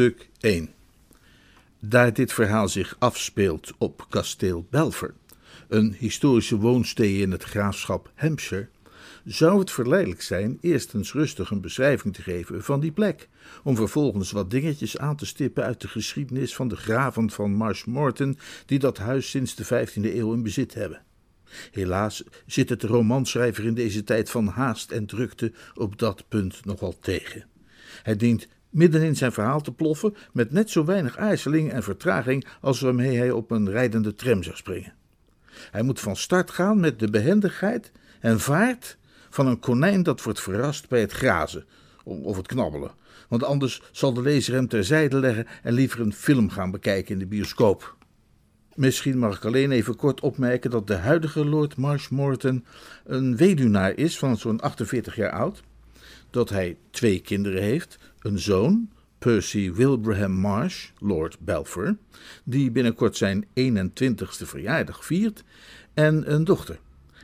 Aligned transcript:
Hoofdstuk 0.00 0.28
1 0.40 0.68
Daar 1.80 2.12
dit 2.12 2.32
verhaal 2.32 2.68
zich 2.68 2.96
afspeelt 2.98 3.72
op 3.78 4.06
kasteel 4.08 4.66
Belver, 4.70 5.14
een 5.68 5.94
historische 5.98 6.56
woonstee 6.56 7.18
in 7.18 7.30
het 7.30 7.42
graafschap 7.42 8.12
Hampshire, 8.14 8.68
zou 9.24 9.58
het 9.58 9.70
verleidelijk 9.70 10.22
zijn 10.22 10.58
eerst 10.60 10.94
eens 10.94 11.12
rustig 11.12 11.50
een 11.50 11.60
beschrijving 11.60 12.14
te 12.14 12.22
geven 12.22 12.64
van 12.64 12.80
die 12.80 12.92
plek, 12.92 13.28
om 13.62 13.76
vervolgens 13.76 14.30
wat 14.30 14.50
dingetjes 14.50 14.98
aan 14.98 15.16
te 15.16 15.26
stippen 15.26 15.64
uit 15.64 15.80
de 15.80 15.88
geschiedenis 15.88 16.54
van 16.54 16.68
de 16.68 16.76
graven 16.76 17.30
van 17.30 17.54
Marshmorton 17.54 18.38
die 18.66 18.78
dat 18.78 18.98
huis 18.98 19.30
sinds 19.30 19.54
de 19.54 19.64
15e 19.64 20.14
eeuw 20.14 20.32
in 20.32 20.42
bezit 20.42 20.74
hebben. 20.74 21.02
Helaas 21.70 22.24
zit 22.46 22.68
het 22.68 22.80
de 22.80 22.86
romanschrijver 22.86 23.64
in 23.64 23.74
deze 23.74 24.04
tijd 24.04 24.30
van 24.30 24.46
haast 24.46 24.90
en 24.90 25.06
drukte 25.06 25.52
op 25.74 25.98
dat 25.98 26.24
punt 26.28 26.64
nogal 26.64 26.98
tegen. 27.00 27.46
Hij 28.02 28.16
dient 28.16 28.48
midden 28.70 29.02
in 29.02 29.16
zijn 29.16 29.32
verhaal 29.32 29.60
te 29.60 29.72
ploffen 29.72 30.14
met 30.32 30.52
net 30.52 30.70
zo 30.70 30.84
weinig 30.84 31.16
aarzeling 31.16 31.70
en 31.72 31.82
vertraging 31.82 32.46
als 32.60 32.80
waarmee 32.80 33.16
hij 33.16 33.30
op 33.30 33.50
een 33.50 33.70
rijdende 33.70 34.14
tram 34.14 34.42
zou 34.42 34.56
springen. 34.56 34.92
Hij 35.70 35.82
moet 35.82 36.00
van 36.00 36.16
start 36.16 36.50
gaan 36.50 36.80
met 36.80 36.98
de 36.98 37.10
behendigheid 37.10 37.92
en 38.20 38.40
vaart 38.40 38.98
van 39.30 39.46
een 39.46 39.58
konijn 39.58 40.02
dat 40.02 40.22
wordt 40.22 40.40
verrast 40.40 40.88
bij 40.88 41.00
het 41.00 41.12
grazen 41.12 41.64
of 42.04 42.36
het 42.36 42.46
knabbelen, 42.46 42.90
want 43.28 43.44
anders 43.44 43.82
zal 43.92 44.12
de 44.12 44.22
lezer 44.22 44.54
hem 44.54 44.68
terzijde 44.68 45.20
leggen 45.20 45.46
en 45.62 45.72
liever 45.72 46.00
een 46.00 46.12
film 46.12 46.50
gaan 46.50 46.70
bekijken 46.70 47.12
in 47.12 47.18
de 47.18 47.26
bioscoop. 47.26 47.96
Misschien 48.74 49.18
mag 49.18 49.36
ik 49.36 49.44
alleen 49.44 49.70
even 49.70 49.96
kort 49.96 50.20
opmerken 50.20 50.70
dat 50.70 50.86
de 50.86 50.94
huidige 50.94 51.44
Lord 51.44 51.76
Marshmoreton 51.76 52.64
een 53.04 53.36
weduwnaar 53.36 53.96
is 53.96 54.18
van 54.18 54.36
zo'n 54.36 54.60
48 54.60 55.16
jaar 55.16 55.30
oud, 55.30 55.62
dat 56.30 56.48
hij 56.50 56.76
twee 56.90 57.20
kinderen 57.20 57.62
heeft, 57.62 57.98
een 58.20 58.38
zoon, 58.38 58.90
Percy 59.18 59.72
Wilbraham 59.72 60.32
Marsh, 60.32 60.88
Lord 60.98 61.38
Belpher, 61.40 61.96
die 62.44 62.70
binnenkort 62.70 63.16
zijn 63.16 63.44
21ste 63.44 64.46
verjaardag 64.46 65.04
viert, 65.04 65.44
en 65.94 66.32
een 66.34 66.44
dochter, 66.44 66.78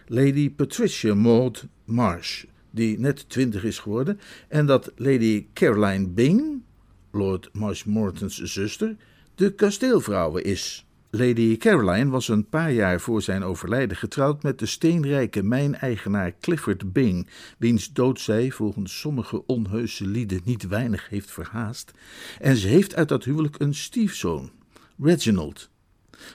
Lady 0.06 0.50
Patricia 0.50 1.14
Maud 1.14 1.66
Marsh, 1.84 2.44
die 2.70 2.98
net 2.98 3.28
20 3.28 3.64
is 3.64 3.78
geworden, 3.78 4.20
en 4.48 4.66
dat 4.66 4.92
Lady 4.97 5.47
Caroline 5.53 6.08
Bing, 6.08 6.62
Lord 7.10 7.48
Marshmoreton's 7.53 8.42
zuster, 8.42 8.97
de 9.34 9.53
kasteelvrouwe 9.55 10.42
is. 10.42 10.85
Lady 11.17 11.56
Caroline 11.56 12.11
was 12.11 12.28
een 12.28 12.48
paar 12.48 12.72
jaar 12.72 13.00
voor 13.00 13.22
zijn 13.22 13.42
overlijden 13.42 13.97
getrouwd 13.97 14.42
met 14.42 14.59
de 14.59 14.67
steenrijke 14.67 15.42
mijneigenaar 15.42 16.34
Clifford 16.41 16.92
Bing, 16.92 17.28
wiens 17.59 17.92
dood 17.92 18.20
zij 18.20 18.50
volgens 18.50 19.00
sommige 19.00 19.47
onheuse 19.47 20.06
lieden 20.06 20.41
niet 20.44 20.69
weinig 20.69 21.09
heeft 21.09 21.31
verhaast, 21.31 21.92
en 22.41 22.56
ze 22.56 22.69
heeft 22.69 22.94
uit 22.94 23.09
dat 23.09 23.25
huwelijk 23.25 23.59
een 23.59 23.75
stiefzoon, 23.75 24.50
Reginald. 24.98 25.71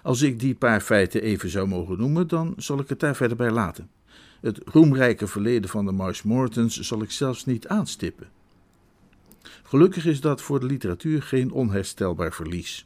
Als 0.03 0.21
ik 0.21 0.39
die 0.39 0.55
paar 0.55 0.81
feiten 0.81 1.21
even 1.21 1.49
zou 1.49 1.67
mogen 1.67 1.97
noemen, 1.97 2.27
dan 2.27 2.53
zal 2.57 2.79
ik 2.79 2.89
het 2.89 2.99
daar 2.99 3.15
verder 3.15 3.37
bij 3.37 3.51
laten. 3.51 3.89
Het 4.41 4.61
roemrijke 4.65 5.27
verleden 5.27 5.69
van 5.69 5.85
de 5.85 5.91
Marshmortons 5.91 6.79
zal 6.79 7.01
ik 7.01 7.11
zelfs 7.11 7.45
niet 7.45 7.67
aanstippen. 7.67 8.27
Gelukkig 9.63 10.05
is 10.05 10.21
dat 10.21 10.41
voor 10.41 10.59
de 10.59 10.65
literatuur 10.65 11.21
geen 11.21 11.51
onherstelbaar 11.51 12.33
verlies. 12.33 12.85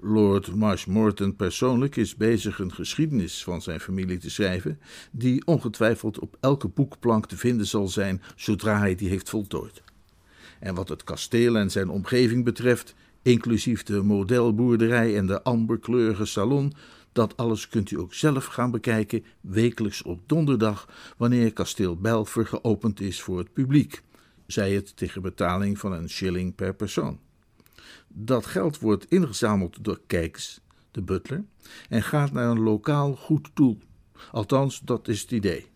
Lord 0.00 0.54
Marshmoreton 0.54 1.36
persoonlijk 1.36 1.96
is 1.96 2.16
bezig 2.16 2.58
een 2.58 2.72
geschiedenis 2.72 3.44
van 3.44 3.62
zijn 3.62 3.80
familie 3.80 4.18
te 4.18 4.30
schrijven, 4.30 4.80
die 5.10 5.46
ongetwijfeld 5.46 6.18
op 6.18 6.36
elke 6.40 6.68
boekplank 6.68 7.26
te 7.26 7.36
vinden 7.36 7.66
zal 7.66 7.88
zijn 7.88 8.22
zodra 8.36 8.78
hij 8.78 8.94
die 8.94 9.08
heeft 9.08 9.30
voltooid. 9.30 9.82
En 10.60 10.74
wat 10.74 10.88
het 10.88 11.04
kasteel 11.04 11.56
en 11.56 11.70
zijn 11.70 11.88
omgeving 11.88 12.44
betreft, 12.44 12.94
inclusief 13.22 13.82
de 13.82 14.02
modelboerderij 14.02 15.16
en 15.16 15.26
de 15.26 15.42
amberkleurige 15.42 16.24
salon, 16.24 16.72
dat 17.12 17.36
alles 17.36 17.68
kunt 17.68 17.90
u 17.90 17.98
ook 17.98 18.14
zelf 18.14 18.44
gaan 18.44 18.70
bekijken 18.70 19.24
wekelijks 19.40 20.02
op 20.02 20.20
donderdag, 20.26 20.88
wanneer 21.16 21.52
kasteel 21.52 21.96
Belver 21.96 22.46
geopend 22.46 23.00
is 23.00 23.22
voor 23.22 23.38
het 23.38 23.52
publiek, 23.52 24.02
zij 24.46 24.74
het 24.74 24.96
tegen 24.96 25.22
betaling 25.22 25.78
van 25.78 25.92
een 25.92 26.10
shilling 26.10 26.54
per 26.54 26.74
persoon. 26.74 27.18
Dat 28.08 28.46
geld 28.46 28.78
wordt 28.78 29.10
ingezameld 29.10 29.84
door 29.84 30.00
Kijks, 30.06 30.60
de 30.90 31.02
butler, 31.02 31.44
en 31.88 32.02
gaat 32.02 32.32
naar 32.32 32.50
een 32.50 32.60
lokaal 32.60 33.16
goed 33.16 33.50
doel. 33.54 33.78
Althans, 34.30 34.80
dat 34.84 35.08
is 35.08 35.20
het 35.20 35.30
idee. 35.30 35.66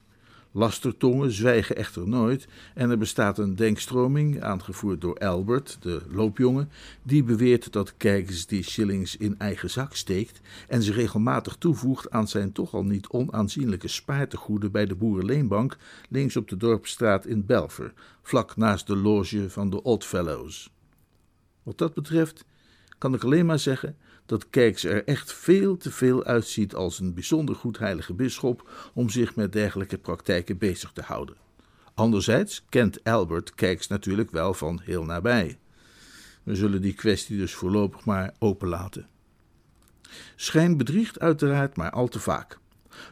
Lastertongen 0.53 1.33
zwijgen 1.33 1.77
echter 1.77 2.09
nooit 2.09 2.49
en 2.75 2.91
er 2.91 2.99
bestaat 2.99 3.39
een 3.39 3.55
denkstroming, 3.55 4.43
aangevoerd 4.43 5.01
door 5.01 5.19
Albert, 5.19 5.77
de 5.81 6.03
loopjongen, 6.09 6.71
die 7.03 7.25
beweert 7.25 7.73
dat 7.73 7.97
Kijks 7.97 8.47
die 8.47 8.63
shillings 8.63 9.17
in 9.17 9.39
eigen 9.39 9.71
zak 9.71 9.95
steekt 9.95 10.41
en 10.69 10.83
ze 10.83 10.93
regelmatig 10.93 11.57
toevoegt 11.57 12.11
aan 12.11 12.29
zijn 12.29 12.53
toch 12.53 12.75
al 12.75 12.85
niet 12.85 13.09
onaanzienlijke 13.09 13.89
spaartegoeden 13.89 14.73
bij 14.73 14.87
de 14.87 14.95
Boerenleenbank 14.95 15.77
links 16.09 16.37
op 16.37 16.49
de 16.49 16.57
Dorpstraat 16.57 17.27
in 17.27 17.47
Belver, 17.47 17.93
vlak 18.23 18.57
naast 18.57 18.87
de 18.87 18.97
loge 18.97 19.51
van 19.51 19.71
de 19.71 19.83
Oddfellows. 19.83 20.71
Wat 21.63 21.79
dat 21.79 21.95
betreft 21.95 22.45
kan 22.99 23.15
ik 23.15 23.25
alleen 23.25 23.47
maar 23.47 23.59
zeggen 23.59 23.97
dat 24.27 24.51
Kijks 24.51 24.85
er 24.85 25.05
echt 25.05 25.33
veel 25.33 25.77
te 25.77 25.91
veel 25.91 26.25
uitziet 26.25 26.75
als 26.75 26.99
een 26.99 27.15
bijzonder 27.15 27.55
goed 27.55 27.79
heilige 27.79 28.15
bisschop 28.15 28.71
om 28.95 29.11
zich 29.11 29.37
met 29.37 29.53
dergelijke 29.53 29.99
praktijken 29.99 30.59
bezig 30.59 30.93
te 30.93 31.03
houden. 31.03 31.37
Anderzijds 31.95 32.65
kent 32.69 33.05
Albert 33.05 33.55
Kijks 33.55 33.87
natuurlijk 33.87 34.31
wel 34.31 34.55
van 34.55 34.81
heel 34.83 35.05
nabij. 35.05 35.59
We 36.43 36.55
zullen 36.55 36.83
die 36.83 36.95
kwestie 36.95 37.37
dus 37.37 37.55
voorlopig 37.55 38.05
maar 38.05 38.35
openlaten. 38.39 39.09
Schijn 40.37 40.77
bedriegt 40.77 41.21
uiteraard 41.21 41.77
maar 41.77 41.91
al 41.91 42.09
te 42.09 42.19
vaak. 42.21 42.59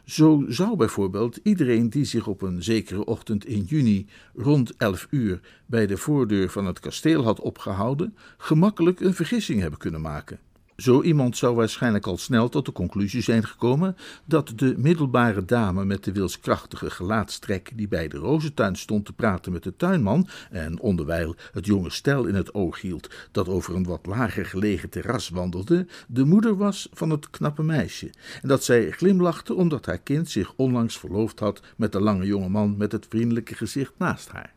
Zo 0.05 0.45
zou 0.47 0.75
bijvoorbeeld 0.75 1.39
iedereen 1.43 1.89
die 1.89 2.05
zich 2.05 2.27
op 2.27 2.41
een 2.41 2.63
zekere 2.63 3.05
ochtend 3.05 3.45
in 3.45 3.63
juni 3.63 4.05
rond 4.33 4.73
elf 4.77 5.07
uur 5.09 5.39
bij 5.65 5.87
de 5.87 5.97
voordeur 5.97 6.49
van 6.49 6.65
het 6.65 6.79
kasteel 6.79 7.23
had 7.23 7.39
opgehouden, 7.39 8.15
gemakkelijk 8.37 8.99
een 8.99 9.13
vergissing 9.13 9.61
hebben 9.61 9.79
kunnen 9.79 10.01
maken. 10.01 10.39
Zo 10.79 11.01
iemand 11.01 11.37
zou 11.37 11.55
waarschijnlijk 11.55 12.05
al 12.05 12.17
snel 12.17 12.49
tot 12.49 12.65
de 12.65 12.71
conclusie 12.71 13.21
zijn 13.21 13.45
gekomen 13.45 13.95
dat 14.25 14.53
de 14.55 14.73
middelbare 14.77 15.45
dame 15.45 15.85
met 15.85 16.03
de 16.03 16.11
wilskrachtige 16.11 16.89
gelaatstrek 16.89 17.71
die 17.75 17.87
bij 17.87 18.07
de 18.07 18.17
rozentuin 18.17 18.75
stond 18.75 19.05
te 19.05 19.13
praten 19.13 19.51
met 19.51 19.63
de 19.63 19.75
tuinman 19.75 20.27
en 20.49 20.79
onderwijl 20.79 21.35
het 21.51 21.65
jonge 21.65 21.89
stel 21.89 22.25
in 22.25 22.35
het 22.35 22.53
oog 22.53 22.81
hield 22.81 23.09
dat 23.31 23.47
over 23.47 23.75
een 23.75 23.83
wat 23.83 24.05
lager 24.05 24.45
gelegen 24.45 24.89
terras 24.89 25.29
wandelde, 25.29 25.87
de 26.07 26.23
moeder 26.23 26.57
was 26.57 26.89
van 26.93 27.09
het 27.09 27.29
knappe 27.29 27.63
meisje 27.63 28.09
en 28.41 28.47
dat 28.47 28.63
zij 28.63 28.91
glimlachte 28.91 29.53
omdat 29.53 29.85
haar 29.85 29.99
kind 29.99 30.29
zich 30.29 30.53
onlangs 30.55 30.97
verloofd 30.97 31.39
had 31.39 31.61
met 31.75 31.91
de 31.91 32.01
lange 32.01 32.25
jonge 32.25 32.49
man 32.49 32.77
met 32.77 32.91
het 32.91 33.05
vriendelijke 33.09 33.55
gezicht 33.55 33.93
naast 33.97 34.29
haar. 34.29 34.53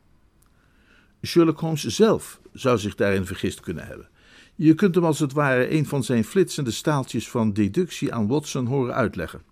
Sherlock 1.23 1.61
Holmes 1.61 1.85
zelf 1.85 2.41
zou 2.53 2.79
zich 2.79 2.95
daarin 2.95 3.27
vergist 3.27 3.61
kunnen 3.61 3.87
hebben. 3.87 4.09
Je 4.55 4.75
kunt 4.75 4.95
hem 4.95 5.05
als 5.05 5.19
het 5.19 5.33
ware 5.33 5.73
een 5.73 5.87
van 5.87 6.05
zijn 6.05 6.25
flitsende 6.25 6.71
staaltjes 6.71 7.31
van 7.31 7.53
deductie 7.53 8.15
aan 8.15 8.27
Watson 8.27 8.67
horen 8.67 8.95
uitleggen. 8.95 9.43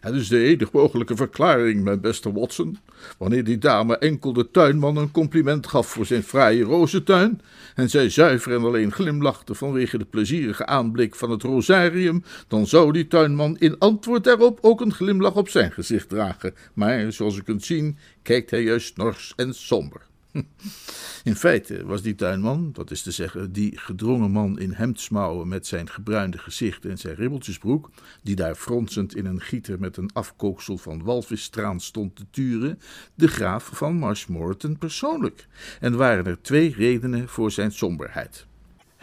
Het 0.00 0.14
is 0.14 0.28
de 0.28 0.44
enige 0.44 0.70
mogelijke 0.72 1.16
verklaring, 1.16 1.82
mijn 1.82 2.00
beste 2.00 2.32
Watson. 2.32 2.78
Wanneer 3.18 3.44
die 3.44 3.58
dame 3.58 3.98
enkel 3.98 4.32
de 4.32 4.50
tuinman 4.50 4.96
een 4.96 5.10
compliment 5.10 5.66
gaf 5.66 5.86
voor 5.86 6.06
zijn 6.06 6.22
fraaie 6.22 6.62
rozentuin, 6.62 7.40
en 7.74 7.90
zij 7.90 8.10
zuiver 8.10 8.52
en 8.52 8.64
alleen 8.64 8.92
glimlachte 8.92 9.54
vanwege 9.54 9.98
de 9.98 10.04
plezierige 10.04 10.66
aanblik 10.66 11.14
van 11.14 11.30
het 11.30 11.42
rosarium, 11.42 12.22
dan 12.48 12.66
zou 12.66 12.92
die 12.92 13.06
tuinman 13.06 13.58
in 13.58 13.78
antwoord 13.78 14.24
daarop 14.24 14.58
ook 14.60 14.80
een 14.80 14.94
glimlach 14.94 15.34
op 15.34 15.48
zijn 15.48 15.72
gezicht 15.72 16.08
dragen. 16.08 16.54
Maar, 16.74 17.12
zoals 17.12 17.36
u 17.36 17.42
kunt 17.42 17.64
zien, 17.64 17.98
kijkt 18.22 18.50
hij 18.50 18.62
juist 18.62 18.96
nors 18.96 19.32
en 19.36 19.54
somber. 19.54 20.00
In 21.24 21.36
feite 21.36 21.86
was 21.86 22.02
die 22.02 22.14
tuinman, 22.14 22.72
dat 22.72 22.90
is 22.90 23.02
te 23.02 23.10
zeggen, 23.10 23.52
die 23.52 23.78
gedrongen 23.78 24.30
man 24.30 24.58
in 24.58 24.72
hemdsmouwen 24.72 25.48
met 25.48 25.66
zijn 25.66 25.90
gebruinde 25.90 26.38
gezicht 26.38 26.84
en 26.84 26.98
zijn 26.98 27.14
ribbeltjesbroek, 27.14 27.90
die 28.22 28.36
daar 28.36 28.54
fronsend 28.54 29.16
in 29.16 29.26
een 29.26 29.40
gieter 29.40 29.78
met 29.80 29.96
een 29.96 30.12
afkooksel 30.12 30.76
van 30.76 31.02
walvisstraan 31.02 31.80
stond 31.80 32.16
te 32.16 32.26
turen, 32.30 32.78
de 33.14 33.28
graaf 33.28 33.70
van 33.72 33.94
Marshmoreton 33.94 34.78
persoonlijk. 34.78 35.46
En 35.80 35.96
waren 35.96 36.26
er 36.26 36.42
twee 36.42 36.74
redenen 36.74 37.28
voor 37.28 37.50
zijn 37.50 37.72
somberheid. 37.72 38.46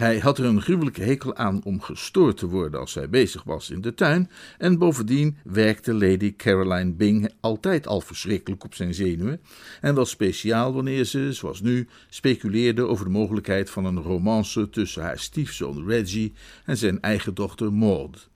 Hij 0.01 0.19
had 0.19 0.37
er 0.37 0.45
een 0.45 0.61
gruwelijke 0.61 1.01
hekel 1.01 1.35
aan 1.35 1.63
om 1.63 1.81
gestoord 1.81 2.37
te 2.37 2.47
worden 2.47 2.79
als 2.79 2.93
hij 2.93 3.09
bezig 3.09 3.43
was 3.43 3.69
in 3.69 3.81
de 3.81 3.93
tuin, 3.93 4.29
en 4.57 4.77
bovendien 4.77 5.37
werkte 5.43 5.93
Lady 5.93 6.35
Caroline 6.35 6.91
Bing 6.91 7.33
altijd 7.39 7.87
al 7.87 8.01
verschrikkelijk 8.01 8.63
op 8.63 8.75
zijn 8.75 8.93
zenuwen, 8.93 9.41
en 9.81 9.95
wel 9.95 10.05
speciaal 10.05 10.73
wanneer 10.73 11.05
ze, 11.05 11.33
zoals 11.33 11.61
nu, 11.61 11.87
speculeerde 12.09 12.87
over 12.87 13.05
de 13.05 13.11
mogelijkheid 13.11 13.69
van 13.69 13.85
een 13.85 14.01
romance 14.01 14.69
tussen 14.69 15.01
haar 15.01 15.19
stiefzoon 15.19 15.87
Reggie 15.87 16.33
en 16.65 16.77
zijn 16.77 17.01
eigen 17.01 17.33
dochter 17.33 17.73
Maud. 17.73 18.29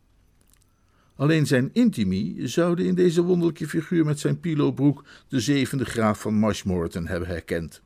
Alleen 1.16 1.48
zijn 1.48 1.70
intimie 1.74 2.48
zouden 2.48 2.86
in 2.86 2.96
deze 2.96 3.22
wonderlijke 3.22 3.68
figuur 3.68 4.06
met 4.06 4.20
zijn 4.20 4.40
pilobroek 4.40 5.04
de 5.28 5.40
zevende 5.40 5.86
graaf 5.86 6.20
van 6.20 6.34
Marshmoreton 6.34 7.08
hebben 7.08 7.30
herkend. 7.30 7.84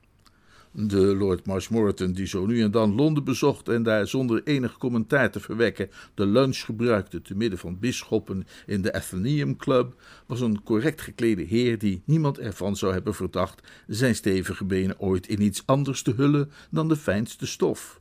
De 0.71 1.15
Lord 1.15 1.45
Marshmoreton, 1.45 2.11
die 2.11 2.25
zo 2.25 2.45
nu 2.45 2.61
en 2.61 2.71
dan 2.71 2.95
Londen 2.95 3.23
bezocht 3.23 3.69
en 3.69 3.83
daar 3.83 4.07
zonder 4.07 4.41
enig 4.43 4.77
commentaar 4.77 5.31
te 5.31 5.39
verwekken 5.39 5.89
de 6.13 6.25
lunch 6.25 6.57
gebruikte 6.57 7.21
te 7.21 7.35
midden 7.35 7.59
van 7.59 7.79
bisschoppen 7.79 8.47
in 8.65 8.81
de 8.81 8.93
Athenaeum 8.93 9.57
Club, 9.57 10.01
was 10.25 10.41
een 10.41 10.63
correct 10.63 11.01
geklede 11.01 11.41
heer 11.41 11.77
die 11.77 12.01
niemand 12.05 12.39
ervan 12.39 12.75
zou 12.75 12.93
hebben 12.93 13.13
verdacht 13.13 13.67
zijn 13.87 14.15
stevige 14.15 14.65
benen 14.65 14.99
ooit 14.99 15.27
in 15.27 15.41
iets 15.41 15.63
anders 15.65 16.01
te 16.01 16.13
hullen 16.15 16.51
dan 16.71 16.87
de 16.87 16.95
fijnste 16.95 17.47
stof. 17.47 17.99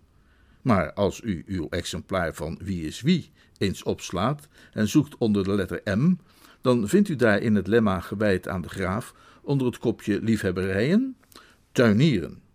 Maar 0.62 0.93
als 0.93 1.20
u 1.25 1.44
uw 1.47 1.67
exemplaar 1.69 2.35
van 2.35 2.59
Wie 2.62 2.87
is 2.87 3.00
Wie 3.00 3.31
eens 3.59 3.82
opslaat 3.82 4.49
en 4.73 4.88
zoekt 4.88 5.17
onder 5.19 5.44
de 5.44 5.55
letter 5.55 5.99
M, 5.99 6.15
dan 6.61 6.88
vindt 6.88 7.09
u 7.09 7.17
daar 7.17 7.43
in 7.43 7.55
het 7.55 7.67
lemma 7.67 8.00
gewijd 8.00 8.49
aan 8.49 8.62
de 8.62 8.69
graaf 8.69 9.15
onder 9.43 9.67
het 9.67 9.79
kopje 9.79 10.23
liefhebberijen 10.23 11.17
tuinieren 11.73 12.47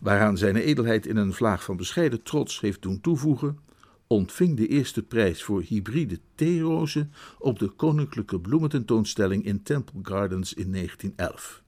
waaraan 0.00 0.36
zijn 0.38 0.56
edelheid 0.56 1.06
in 1.06 1.16
een 1.16 1.32
vlaag 1.32 1.64
van 1.64 1.76
bescheiden 1.76 2.22
trots 2.22 2.60
heeft 2.60 2.82
doen 2.82 3.00
toevoegen, 3.00 3.58
ontving 4.06 4.56
de 4.56 4.66
eerste 4.66 5.02
prijs 5.02 5.42
voor 5.42 5.62
hybride 5.62 6.20
theerozen 6.34 7.12
op 7.38 7.58
de 7.58 7.68
Koninklijke 7.68 8.40
Bloemententoonstelling 8.40 9.44
in 9.44 9.62
Temple 9.62 10.00
Gardens 10.02 10.54
in 10.54 10.72
1911. 10.72 11.62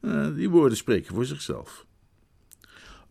Uh, 0.00 0.34
die 0.34 0.50
woorden 0.50 0.76
spreken 0.76 1.14
voor 1.14 1.24
zichzelf. 1.24 1.86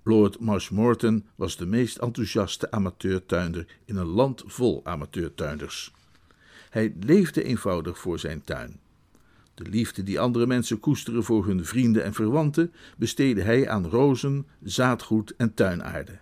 Lord 0.03 0.39
Marshmoreton 0.39 1.25
was 1.35 1.57
de 1.57 1.65
meest 1.65 1.97
enthousiaste 1.97 2.71
amateurtuinder 2.71 3.79
in 3.85 3.95
een 3.95 4.05
land 4.05 4.43
vol 4.45 4.81
amateurtuinders. 4.83 5.93
Hij 6.69 6.95
leefde 6.99 7.43
eenvoudig 7.43 7.99
voor 7.99 8.19
zijn 8.19 8.41
tuin. 8.41 8.79
De 9.63 9.69
liefde 9.69 10.03
die 10.03 10.19
andere 10.19 10.47
mensen 10.47 10.79
koesteren 10.79 11.23
voor 11.23 11.45
hun 11.45 11.65
vrienden 11.65 12.03
en 12.03 12.13
verwanten, 12.13 12.73
besteedde 12.97 13.41
hij 13.41 13.69
aan 13.69 13.87
rozen, 13.87 14.45
zaadgoed 14.63 15.35
en 15.35 15.53
tuinaarde. 15.53 16.19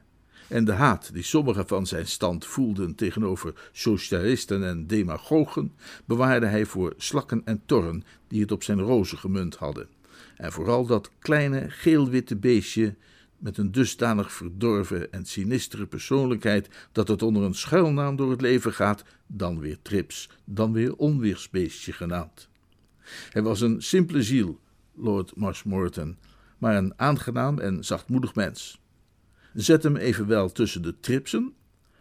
En 0.48 0.66
de 0.66 0.72
haat 0.72 1.14
die 1.14 1.24
sommigen 1.24 1.68
van 1.68 1.88
zijn 1.88 2.08
stand 2.08 2.46
voelden 2.46 2.96
tegenover 2.96 3.70
socialisten 3.72 4.64
en 4.64 4.88
demagogen, 4.88 5.74
bewaarde 6.06 6.46
hij 6.46 6.66
voor 6.66 6.94
slakken 6.98 7.42
en 7.46 7.62
torren 7.66 8.04
die 8.28 8.42
het 8.42 8.52
op 8.52 8.64
zijn 8.64 8.80
rozen 8.80 9.18
gemunt 9.18 9.56
hadden. 9.56 9.88
En 10.36 10.52
vooral 10.52 10.86
dat 10.86 11.12
kleine 11.20 11.70
geel-witte 11.70 12.36
beestje 12.36 12.96
met 13.38 13.58
een 13.58 13.72
dusdanig 13.72 14.32
verdorven 14.32 15.12
en 15.12 15.26
sinistere 15.26 15.86
persoonlijkheid 15.86 16.70
dat 16.92 17.08
het 17.08 17.22
onder 17.22 17.44
een 17.44 17.56
schuilnaam 17.56 18.16
door 18.16 18.32
het 18.32 18.42
leven 18.42 18.74
gaat, 18.74 19.04
dan 19.28 19.60
weer 19.60 19.78
trips, 19.82 20.30
dan 20.46 20.74
weer 20.74 20.96
onweersbeestje 20.96 21.94
genaamd. 21.94 22.49
Hij 23.30 23.42
was 23.42 23.62
een 23.62 23.82
simpele 23.82 24.24
ziel, 24.24 24.60
Lord 24.96 25.36
Marshmoreton, 25.36 26.18
maar 26.58 26.76
een 26.76 26.94
aangenaam 26.96 27.60
en 27.60 27.86
zachtmoedig 27.86 28.36
mens. 28.36 28.82
Zet 29.54 29.84
hem 29.84 29.96
evenwel 29.96 30.52
tussen 30.52 30.82
de 30.82 31.00
tripsen 31.00 31.54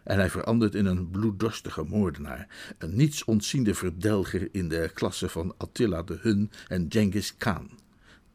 en 0.03 0.17
hij 0.17 0.29
verandert 0.29 0.75
in 0.75 0.85
een 0.85 1.09
bloeddorstige 1.09 1.83
moordenaar, 1.83 2.73
een 2.77 2.95
niets 2.95 3.23
ontziende 3.23 3.73
verdelger 3.73 4.47
in 4.51 4.69
de 4.69 4.91
klasse 4.93 5.29
van 5.29 5.53
Attila 5.57 6.03
de 6.03 6.17
Hun 6.21 6.51
en 6.67 6.85
Genghis 6.89 7.37
Khan 7.37 7.69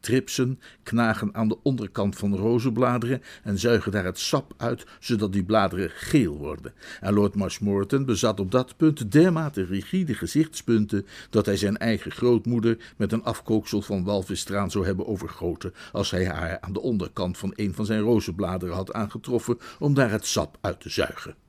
tripsen, 0.05 0.59
knagen 0.83 1.29
aan 1.33 1.47
de 1.47 1.57
onderkant 1.63 2.15
van 2.15 2.35
rozenbladeren 2.35 3.21
en 3.43 3.59
zuigen 3.59 3.91
daar 3.91 4.05
het 4.05 4.19
sap 4.19 4.53
uit, 4.57 4.85
zodat 4.99 5.33
die 5.33 5.43
bladeren 5.43 5.89
geel 5.89 6.37
worden. 6.37 6.73
En 6.99 7.13
Lord 7.13 7.35
Marshmoreton 7.35 8.05
bezat 8.05 8.39
op 8.39 8.51
dat 8.51 8.77
punt 8.77 9.11
dermate 9.11 9.63
rigide 9.63 10.13
gezichtspunten 10.13 11.05
dat 11.29 11.45
hij 11.45 11.57
zijn 11.57 11.77
eigen 11.77 12.11
grootmoeder 12.11 12.77
met 12.97 13.11
een 13.11 13.23
afkooksel 13.23 13.81
van 13.81 14.03
walvisstraan 14.03 14.71
zou 14.71 14.85
hebben 14.85 15.07
overgoten 15.07 15.73
als 15.91 16.11
hij 16.11 16.25
haar 16.25 16.57
aan 16.61 16.73
de 16.73 16.81
onderkant 16.81 17.37
van 17.37 17.53
een 17.55 17.73
van 17.73 17.85
zijn 17.85 18.01
rozenbladeren 18.01 18.75
had 18.75 18.93
aangetroffen 18.93 19.57
om 19.79 19.93
daar 19.93 20.11
het 20.11 20.25
sap 20.25 20.57
uit 20.61 20.79
te 20.79 20.89
zuigen 20.89 21.44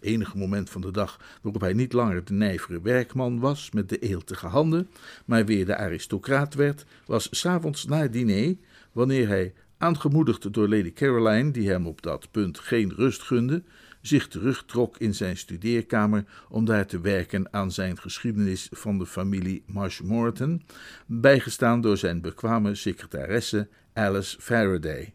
het 0.00 0.08
enige 0.08 0.38
moment 0.38 0.70
van 0.70 0.80
de 0.80 0.90
dag 0.90 1.20
waarop 1.42 1.60
hij 1.60 1.72
niet 1.72 1.92
langer 1.92 2.24
de 2.24 2.32
nijvere 2.32 2.80
werkman 2.80 3.40
was 3.40 3.70
met 3.70 3.88
de 3.88 3.98
eeltige 3.98 4.46
handen, 4.46 4.88
maar 5.24 5.44
weer 5.44 5.66
de 5.66 5.76
aristocraat 5.76 6.54
werd, 6.54 6.84
was 7.06 7.28
s'avonds 7.30 7.84
na 7.84 7.98
het 7.98 8.12
diner, 8.12 8.56
wanneer 8.92 9.28
hij, 9.28 9.52
aangemoedigd 9.78 10.52
door 10.52 10.68
Lady 10.68 10.92
Caroline, 10.92 11.50
die 11.50 11.70
hem 11.70 11.86
op 11.86 12.02
dat 12.02 12.30
punt 12.30 12.58
geen 12.58 12.92
rust 12.94 13.22
gunde, 13.22 13.62
zich 14.00 14.28
terugtrok 14.28 14.98
in 14.98 15.14
zijn 15.14 15.36
studeerkamer 15.36 16.24
om 16.48 16.64
daar 16.64 16.86
te 16.86 17.00
werken 17.00 17.52
aan 17.52 17.72
zijn 17.72 17.98
geschiedenis 17.98 18.68
van 18.70 18.98
de 18.98 19.06
familie 19.06 19.62
Marshmoreton, 19.66 20.62
bijgestaan 21.06 21.80
door 21.80 21.96
zijn 21.96 22.20
bekwame 22.20 22.74
secretaresse 22.74 23.68
Alice 23.92 24.40
Faraday. 24.40 25.12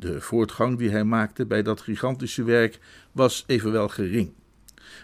De 0.00 0.20
voortgang 0.20 0.78
die 0.78 0.90
hij 0.90 1.04
maakte 1.04 1.46
bij 1.46 1.62
dat 1.62 1.80
gigantische 1.80 2.42
werk 2.42 2.78
was 3.12 3.44
evenwel 3.46 3.88
gering. 3.88 4.32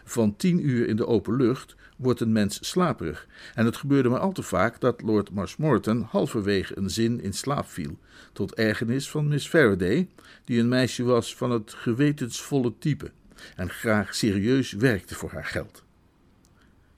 Van 0.04 0.36
tien 0.36 0.68
uur 0.68 0.86
in 0.86 0.96
de 0.96 1.06
open 1.06 1.36
lucht 1.36 1.76
wordt 1.96 2.20
een 2.20 2.32
mens 2.32 2.68
slaperig, 2.68 3.26
en 3.54 3.64
het 3.64 3.76
gebeurde 3.76 4.08
maar 4.08 4.20
al 4.20 4.32
te 4.32 4.42
vaak 4.42 4.80
dat 4.80 5.02
Lord 5.02 5.30
Marshmoreton 5.30 6.02
halverwege 6.02 6.78
een 6.78 6.90
zin 6.90 7.20
in 7.20 7.32
slaap 7.32 7.66
viel, 7.66 7.98
tot 8.32 8.54
ergernis 8.54 9.10
van 9.10 9.28
Miss 9.28 9.48
Faraday, 9.48 10.08
die 10.44 10.60
een 10.60 10.68
meisje 10.68 11.02
was 11.02 11.36
van 11.36 11.50
het 11.50 11.72
gewetensvolle 11.72 12.72
type 12.78 13.10
en 13.56 13.70
graag 13.70 14.14
serieus 14.14 14.72
werkte 14.72 15.14
voor 15.14 15.30
haar 15.30 15.44
geld. 15.46 15.84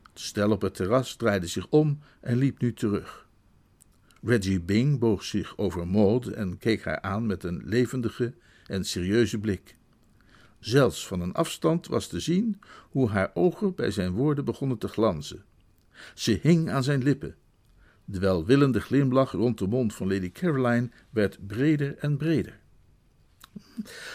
Het 0.03 0.21
stel 0.21 0.51
op 0.51 0.63
het 0.63 0.75
terras 0.75 1.15
draaide 1.15 1.47
zich 1.47 1.67
om 1.69 2.01
en 2.21 2.37
liep 2.37 2.61
nu 2.61 2.73
terug. 2.73 3.26
Reggie 4.27 4.61
Bing 4.61 4.99
boog 4.99 5.25
zich 5.25 5.59
over 5.59 5.89
Maud 5.89 6.27
en 6.27 6.59
keek 6.59 6.85
haar 6.85 7.01
aan 7.01 7.27
met 7.27 7.45
een 7.45 7.63
levendige 7.65 8.35
en 8.67 8.85
serieuze 8.85 9.39
blik. 9.39 9.77
Zelfs 10.59 11.07
van 11.07 11.21
een 11.21 11.33
afstand 11.33 11.87
was 11.87 12.07
te 12.07 12.21
zien 12.21 12.61
hoe 12.91 13.09
haar 13.09 13.31
ogen 13.35 13.75
bij 13.75 13.91
zijn 13.91 14.13
woorden 14.13 14.45
begonnen 14.45 14.79
te 14.79 14.89
glanzen. 14.89 15.45
Ze 16.15 16.39
hing 16.43 16.71
aan 16.71 16.83
zijn 16.83 17.03
lippen. 17.03 17.35
De 18.05 18.19
welwillende 18.19 18.81
glimlach 18.81 19.33
rond 19.33 19.59
de 19.59 19.67
mond 19.67 19.95
van 19.95 20.09
Lady 20.09 20.33
Caroline 20.33 20.91
werd 21.11 21.47
breder 21.47 21.97
en 21.99 22.17
breder. 22.17 22.59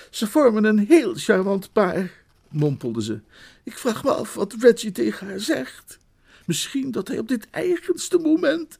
Ze 0.09 0.27
vormen 0.27 0.63
een 0.63 0.79
heel 0.79 1.13
charmant 1.15 1.71
paar, 1.71 2.23
mompelde 2.49 3.03
ze. 3.03 3.19
Ik 3.63 3.77
vraag 3.77 4.03
me 4.03 4.11
af 4.13 4.33
wat 4.33 4.55
Reggie 4.59 4.91
tegen 4.91 5.27
haar 5.27 5.39
zegt. 5.39 5.97
Misschien 6.45 6.91
dat 6.91 7.07
hij 7.07 7.19
op 7.19 7.27
dit 7.27 7.47
eigenste 7.49 8.17
moment 8.17 8.79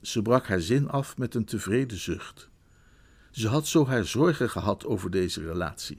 ze 0.00 0.22
brak 0.22 0.46
haar 0.46 0.60
zin 0.60 0.88
af 0.88 1.18
met 1.18 1.34
een 1.34 1.44
tevreden 1.44 1.98
zucht. 1.98 2.48
Ze 3.30 3.48
had 3.48 3.66
zo 3.66 3.86
haar 3.86 4.04
zorgen 4.04 4.50
gehad 4.50 4.86
over 4.86 5.10
deze 5.10 5.42
relatie. 5.42 5.98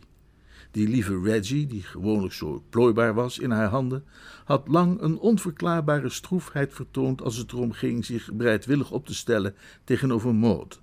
Die 0.72 0.88
lieve 0.88 1.22
Reggie, 1.22 1.68
die 1.68 1.84
gewoonlijk 1.84 2.34
zo 2.34 2.64
plooibaar 2.70 3.14
was 3.14 3.40
in 3.40 3.52
haar 3.52 3.68
handen, 3.68 4.04
had 4.46 4.68
lang 4.68 5.02
een 5.02 5.18
onverklaarbare 5.18 6.10
stroefheid 6.10 6.74
vertoond 6.74 7.22
als 7.22 7.38
het 7.38 7.52
erom 7.52 7.72
ging 7.72 8.06
zich 8.06 8.34
bereidwillig 8.34 8.92
op 8.92 9.06
te 9.06 9.16
stellen 9.16 9.56
tegenover 9.84 10.36
Maud. 10.36 10.82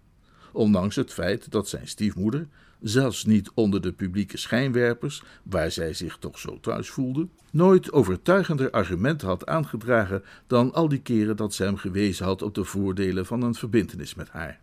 Ondanks 0.52 0.96
het 0.96 1.12
feit 1.12 1.50
dat 1.50 1.68
zijn 1.68 1.88
stiefmoeder, 1.88 2.49
zelfs 2.80 3.25
niet 3.25 3.50
onder 3.54 3.80
de 3.80 3.92
publieke 3.92 4.37
schijnwerpers, 4.37 5.23
waar 5.42 5.71
zij 5.71 5.95
zich 5.95 6.16
toch 6.16 6.38
zo 6.38 6.61
thuis 6.61 6.90
voelde, 6.90 7.28
nooit 7.50 7.92
overtuigender 7.92 8.71
argumenten 8.71 9.28
had 9.28 9.47
aangedragen 9.47 10.23
dan 10.47 10.73
al 10.73 10.88
die 10.88 11.00
keren 11.00 11.37
dat 11.37 11.54
zij 11.54 11.66
hem 11.66 11.76
gewezen 11.76 12.25
had 12.25 12.42
op 12.42 12.54
de 12.54 12.64
voordelen 12.64 13.26
van 13.26 13.42
een 13.42 13.54
verbintenis 13.54 14.14
met 14.14 14.28
haar. 14.28 14.61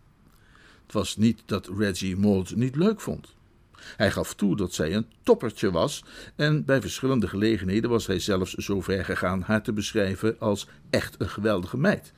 Het 0.83 0.93
was 0.93 1.17
niet 1.17 1.41
dat 1.45 1.69
Reggie 1.77 2.17
Maud 2.17 2.55
niet 2.55 2.75
leuk 2.75 3.01
vond. 3.01 3.33
Hij 3.97 4.11
gaf 4.11 4.33
toe 4.33 4.55
dat 4.55 4.73
zij 4.73 4.93
een 4.93 5.07
toppertje 5.23 5.71
was, 5.71 6.03
en 6.35 6.65
bij 6.65 6.81
verschillende 6.81 7.27
gelegenheden 7.27 7.89
was 7.89 8.07
hij 8.07 8.19
zelfs 8.19 8.53
zo 8.53 8.81
ver 8.81 9.05
gegaan 9.05 9.41
haar 9.41 9.63
te 9.63 9.73
beschrijven 9.73 10.39
als 10.39 10.67
echt 10.89 11.15
een 11.17 11.29
geweldige 11.29 11.77
meid. 11.77 12.13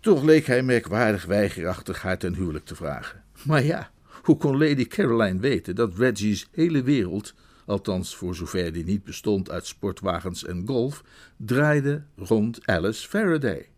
Toch 0.00 0.22
leek 0.22 0.46
hij 0.46 0.62
merkwaardig 0.62 1.24
weigerachtig 1.24 2.02
haar 2.02 2.18
ten 2.18 2.34
huwelijk 2.34 2.64
te 2.64 2.74
vragen. 2.74 3.22
Maar 3.44 3.64
ja, 3.64 3.90
hoe 4.22 4.36
kon 4.36 4.58
Lady 4.58 4.86
Caroline 4.86 5.40
weten 5.40 5.74
dat 5.74 5.98
Reggie's 5.98 6.48
hele 6.50 6.82
wereld, 6.82 7.34
althans 7.66 8.16
voor 8.16 8.34
zover 8.34 8.72
die 8.72 8.84
niet 8.84 9.04
bestond 9.04 9.50
uit 9.50 9.66
sportwagens 9.66 10.44
en 10.44 10.66
golf, 10.66 11.04
draaide 11.36 12.04
rond 12.16 12.66
Alice 12.66 13.08
Faraday? 13.08 13.68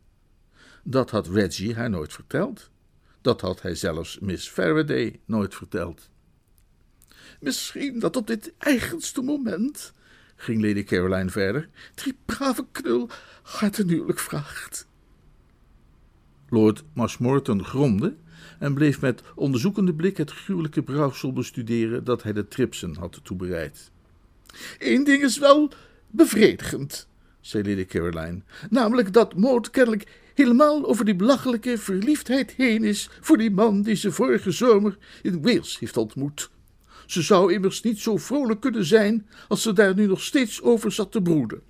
Dat 0.85 1.11
had 1.11 1.29
Reggie 1.29 1.75
haar 1.75 1.91
nooit 1.91 2.13
verteld. 2.13 2.71
Dat 3.21 3.41
had 3.41 3.63
hij 3.63 3.75
zelfs 3.75 4.19
Miss 4.19 4.49
Faraday 4.49 5.21
nooit 5.25 5.55
verteld. 5.55 6.11
Misschien 7.41 7.99
dat 7.99 8.17
op 8.17 8.27
dit 8.27 8.53
eigenste 8.59 9.23
moment, 9.23 9.93
ging 10.37 10.63
Lady 10.63 10.85
Caroline 10.85 11.31
verder, 11.31 11.69
die 11.95 12.19
brave 12.25 12.67
knul 12.73 13.09
haar 13.43 13.71
ten 13.71 13.89
huwelijk 13.89 14.19
vraagt. 14.19 14.87
Lord 16.49 16.85
Marshmoreton 16.93 17.65
gromde 17.65 18.17
en 18.63 18.75
bleef 18.75 19.01
met 19.01 19.23
onderzoekende 19.35 19.95
blik 19.95 20.17
het 20.17 20.31
gruwelijke 20.31 20.83
brouwsel 20.83 21.33
bestuderen 21.33 22.05
dat 22.05 22.23
hij 22.23 22.33
de 22.33 22.49
Tripsen 22.49 22.97
had 22.97 23.21
toebereid. 23.23 23.91
Eén 24.79 25.05
ding 25.05 25.23
is 25.23 25.39
wel 25.39 25.71
bevredigend, 26.11 27.09
zei 27.41 27.69
Lady 27.69 27.85
Caroline, 27.85 28.41
namelijk 28.71 29.13
dat 29.13 29.37
Maud 29.37 29.71
kennelijk 29.71 30.21
helemaal 30.35 30.87
over 30.87 31.05
die 31.05 31.17
belachelijke 31.17 31.79
verliefdheid 31.79 32.53
heen 32.53 32.85
is 32.85 33.11
voor 33.21 33.37
die 33.37 33.51
man 33.51 33.83
die 33.83 33.95
ze 33.97 34.13
vorige 34.13 34.51
zomer 34.51 34.99
in 35.23 35.43
Wales 35.43 35.79
heeft 35.79 35.97
ontmoet. 35.97 36.51
Ze 37.07 37.23
zou 37.23 37.53
immers 37.53 37.83
niet 37.83 37.99
zo 37.99 38.17
vrolijk 38.17 38.61
kunnen 38.61 38.85
zijn 38.85 39.27
als 39.49 39.63
ze 39.63 39.73
daar 39.73 39.95
nu 39.95 40.07
nog 40.07 40.23
steeds 40.23 40.63
over 40.63 40.93
zat 40.93 41.13
te 41.13 41.23
broeden. 41.23 41.63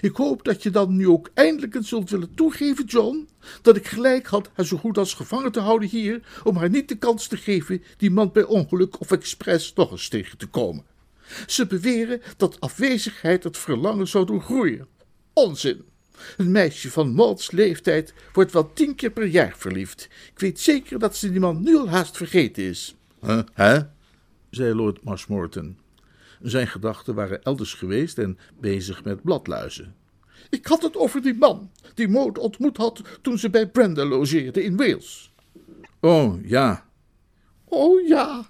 Ik 0.00 0.16
hoop 0.16 0.44
dat 0.44 0.62
je 0.62 0.70
dan 0.70 0.96
nu 0.96 1.08
ook 1.08 1.30
eindelijk 1.34 1.74
eens 1.74 1.88
zult 1.88 2.10
willen 2.10 2.34
toegeven, 2.34 2.84
John, 2.84 3.28
dat 3.62 3.76
ik 3.76 3.86
gelijk 3.86 4.26
had 4.26 4.50
haar 4.52 4.66
zo 4.66 4.76
goed 4.76 4.98
als 4.98 5.14
gevangen 5.14 5.52
te 5.52 5.60
houden 5.60 5.88
hier, 5.88 6.20
om 6.44 6.56
haar 6.56 6.70
niet 6.70 6.88
de 6.88 6.96
kans 6.96 7.26
te 7.26 7.36
geven 7.36 7.82
die 7.96 8.10
man 8.10 8.32
bij 8.32 8.44
ongeluk 8.44 9.00
of 9.00 9.10
expres 9.10 9.72
nog 9.74 9.90
eens 9.90 10.08
tegen 10.08 10.38
te 10.38 10.46
komen. 10.46 10.84
Ze 11.46 11.66
beweren 11.66 12.20
dat 12.36 12.60
afwezigheid 12.60 13.44
het 13.44 13.58
verlangen 13.58 14.08
zou 14.08 14.26
doen 14.26 14.42
groeien. 14.42 14.86
Onzin! 15.32 15.84
Een 16.36 16.50
meisje 16.50 16.90
van 16.90 17.14
Mauds 17.14 17.50
leeftijd 17.50 18.14
wordt 18.32 18.52
wel 18.52 18.72
tien 18.72 18.94
keer 18.94 19.10
per 19.10 19.26
jaar 19.26 19.54
verliefd. 19.56 20.08
Ik 20.32 20.40
weet 20.40 20.60
zeker 20.60 20.98
dat 20.98 21.16
ze 21.16 21.30
die 21.30 21.40
man 21.40 21.62
nu 21.62 21.76
al 21.76 21.88
haast 21.88 22.16
vergeten 22.16 22.62
is. 22.62 22.96
Hè? 23.20 23.42
Huh? 23.54 23.80
zei 24.50 24.74
Lord 24.74 25.04
Marshmoreton. 25.04 25.78
Zijn 26.42 26.66
gedachten 26.66 27.14
waren 27.14 27.42
elders 27.42 27.74
geweest 27.74 28.18
en 28.18 28.38
bezig 28.60 29.04
met 29.04 29.22
bladluizen. 29.22 29.94
Ik 30.50 30.66
had 30.66 30.82
het 30.82 30.96
over 30.96 31.22
die 31.22 31.34
man 31.34 31.70
die 31.94 32.08
Maud 32.08 32.38
ontmoet 32.38 32.76
had 32.76 33.02
toen 33.22 33.38
ze 33.38 33.50
bij 33.50 33.68
Brenda 33.68 34.04
logeerde 34.04 34.62
in 34.62 34.76
Wales. 34.76 35.32
Oh, 36.00 36.46
ja. 36.48 36.84
Oh, 37.64 38.06
ja, 38.06 38.46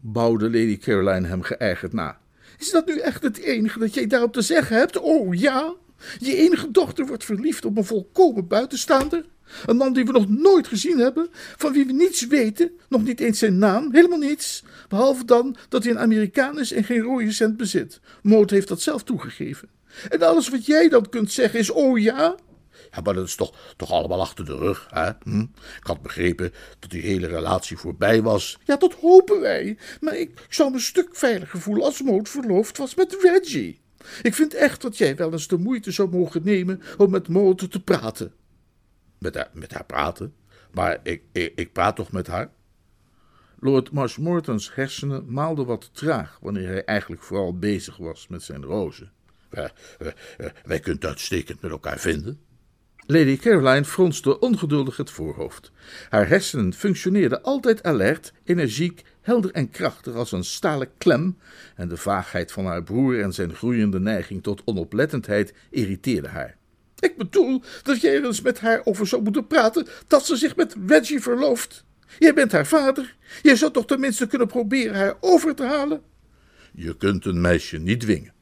bouwde 0.00 0.44
Lady 0.44 0.78
Caroline 0.78 1.26
hem 1.26 1.42
geërgerd 1.42 1.92
na. 1.92 2.18
Is 2.58 2.70
dat 2.70 2.86
nu 2.86 2.98
echt 2.98 3.22
het 3.22 3.38
enige 3.38 3.78
dat 3.78 3.94
jij 3.94 4.06
daarop 4.06 4.32
te 4.32 4.42
zeggen 4.42 4.76
hebt? 4.76 4.98
Oh, 4.98 5.34
ja. 5.34 5.74
Je 6.18 6.36
enige 6.36 6.70
dochter 6.70 7.06
wordt 7.06 7.24
verliefd 7.24 7.64
op 7.64 7.76
een 7.76 7.84
volkomen 7.84 8.46
buitenstaander? 8.46 9.24
Een 9.66 9.76
man 9.76 9.92
die 9.92 10.04
we 10.04 10.12
nog 10.12 10.28
nooit 10.28 10.68
gezien 10.68 10.98
hebben, 10.98 11.28
van 11.32 11.72
wie 11.72 11.86
we 11.86 11.92
niets 11.92 12.26
weten, 12.26 12.70
nog 12.88 13.02
niet 13.02 13.20
eens 13.20 13.38
zijn 13.38 13.58
naam, 13.58 13.88
helemaal 13.92 14.18
niets. 14.18 14.62
Behalve 14.88 15.24
dan 15.24 15.56
dat 15.68 15.82
hij 15.82 15.92
een 15.92 15.98
Amerikaan 15.98 16.58
is 16.58 16.72
en 16.72 16.84
geen 16.84 17.00
rode 17.00 17.32
cent 17.32 17.56
bezit. 17.56 18.00
Moot 18.22 18.50
heeft 18.50 18.68
dat 18.68 18.80
zelf 18.80 19.02
toegegeven. 19.02 19.68
En 20.08 20.22
alles 20.22 20.48
wat 20.48 20.66
jij 20.66 20.88
dan 20.88 21.08
kunt 21.08 21.32
zeggen 21.32 21.58
is: 21.58 21.70
oh 21.70 21.98
ja? 21.98 22.36
Ja, 22.92 23.00
maar 23.00 23.14
dat 23.14 23.26
is 23.26 23.34
toch, 23.34 23.54
toch 23.76 23.90
allemaal 23.90 24.20
achter 24.20 24.44
de 24.44 24.56
rug, 24.56 24.86
hè? 24.90 25.10
Hm? 25.22 25.40
Ik 25.40 25.86
had 25.86 26.02
begrepen 26.02 26.52
dat 26.78 26.90
die 26.90 27.02
hele 27.02 27.26
relatie 27.26 27.76
voorbij 27.76 28.22
was. 28.22 28.58
Ja, 28.64 28.76
dat 28.76 28.94
hopen 28.94 29.40
wij. 29.40 29.78
Maar 30.00 30.16
ik, 30.16 30.46
zou 30.48 30.70
me 30.70 30.76
een 30.76 30.82
stuk 30.82 31.08
veiliger 31.12 31.60
voelen 31.60 31.84
als 31.84 32.02
Moot 32.02 32.28
verloofd 32.28 32.78
was 32.78 32.94
met 32.94 33.16
Reggie. 33.20 33.80
Ik 34.22 34.34
vind 34.34 34.54
echt 34.54 34.82
dat 34.82 34.98
jij 34.98 35.16
wel 35.16 35.32
eens 35.32 35.48
de 35.48 35.58
moeite 35.58 35.90
zou 35.90 36.10
mogen 36.10 36.40
nemen 36.44 36.82
om 36.96 37.10
met 37.10 37.28
Moot 37.28 37.70
te 37.70 37.80
praten. 37.80 38.32
Met 39.20 39.34
haar, 39.34 39.50
met 39.52 39.72
haar 39.72 39.84
praten? 39.84 40.34
Maar 40.70 40.98
ik, 41.02 41.22
ik, 41.32 41.52
ik 41.56 41.72
praat 41.72 41.96
toch 41.96 42.12
met 42.12 42.26
haar? 42.26 42.50
Lord 43.58 43.90
Marshmoretons 43.90 44.74
hersenen 44.74 45.32
maalden 45.32 45.66
wat 45.66 45.90
traag 45.92 46.38
wanneer 46.40 46.68
hij 46.68 46.84
eigenlijk 46.84 47.22
vooral 47.22 47.58
bezig 47.58 47.96
was 47.96 48.28
met 48.28 48.42
zijn 48.42 48.64
rozen. 48.64 49.12
Wij, 49.48 49.70
wij, 49.98 50.14
wij 50.64 50.80
kunnen 50.80 51.00
het 51.00 51.10
uitstekend 51.10 51.60
met 51.60 51.70
elkaar 51.70 51.98
vinden. 51.98 52.40
Lady 53.06 53.36
Caroline 53.36 53.84
fronste 53.84 54.38
ongeduldig 54.38 54.96
het 54.96 55.10
voorhoofd. 55.10 55.72
Haar 56.08 56.28
hersenen 56.28 56.74
functioneerden 56.74 57.42
altijd 57.42 57.82
alert, 57.82 58.32
energiek, 58.44 59.04
helder 59.20 59.50
en 59.50 59.70
krachtig 59.70 60.14
als 60.14 60.32
een 60.32 60.44
stalen 60.44 60.88
klem, 60.98 61.38
en 61.76 61.88
de 61.88 61.96
vaagheid 61.96 62.52
van 62.52 62.66
haar 62.66 62.82
broer 62.82 63.20
en 63.20 63.32
zijn 63.32 63.54
groeiende 63.54 64.00
neiging 64.00 64.42
tot 64.42 64.62
onoplettendheid 64.64 65.54
irriteerde 65.70 66.28
haar. 66.28 66.56
Ik 67.00 67.16
bedoel 67.16 67.62
dat 67.82 68.00
jij 68.00 68.14
er 68.14 68.24
eens 68.24 68.40
met 68.40 68.60
haar 68.60 68.80
over 68.84 69.06
zou 69.06 69.22
moeten 69.22 69.46
praten 69.46 69.86
dat 70.06 70.26
ze 70.26 70.36
zich 70.36 70.56
met 70.56 70.76
Reggie 70.86 71.20
verlooft. 71.20 71.84
Jij 72.18 72.34
bent 72.34 72.52
haar 72.52 72.66
vader. 72.66 73.16
Jij 73.42 73.56
zou 73.56 73.72
toch 73.72 73.86
tenminste 73.86 74.26
kunnen 74.26 74.48
proberen 74.48 74.94
haar 74.94 75.16
over 75.20 75.54
te 75.54 75.62
halen? 75.64 76.02
Je 76.72 76.96
kunt 76.96 77.24
een 77.24 77.40
meisje 77.40 77.78
niet 77.78 78.00
dwingen. 78.00 78.32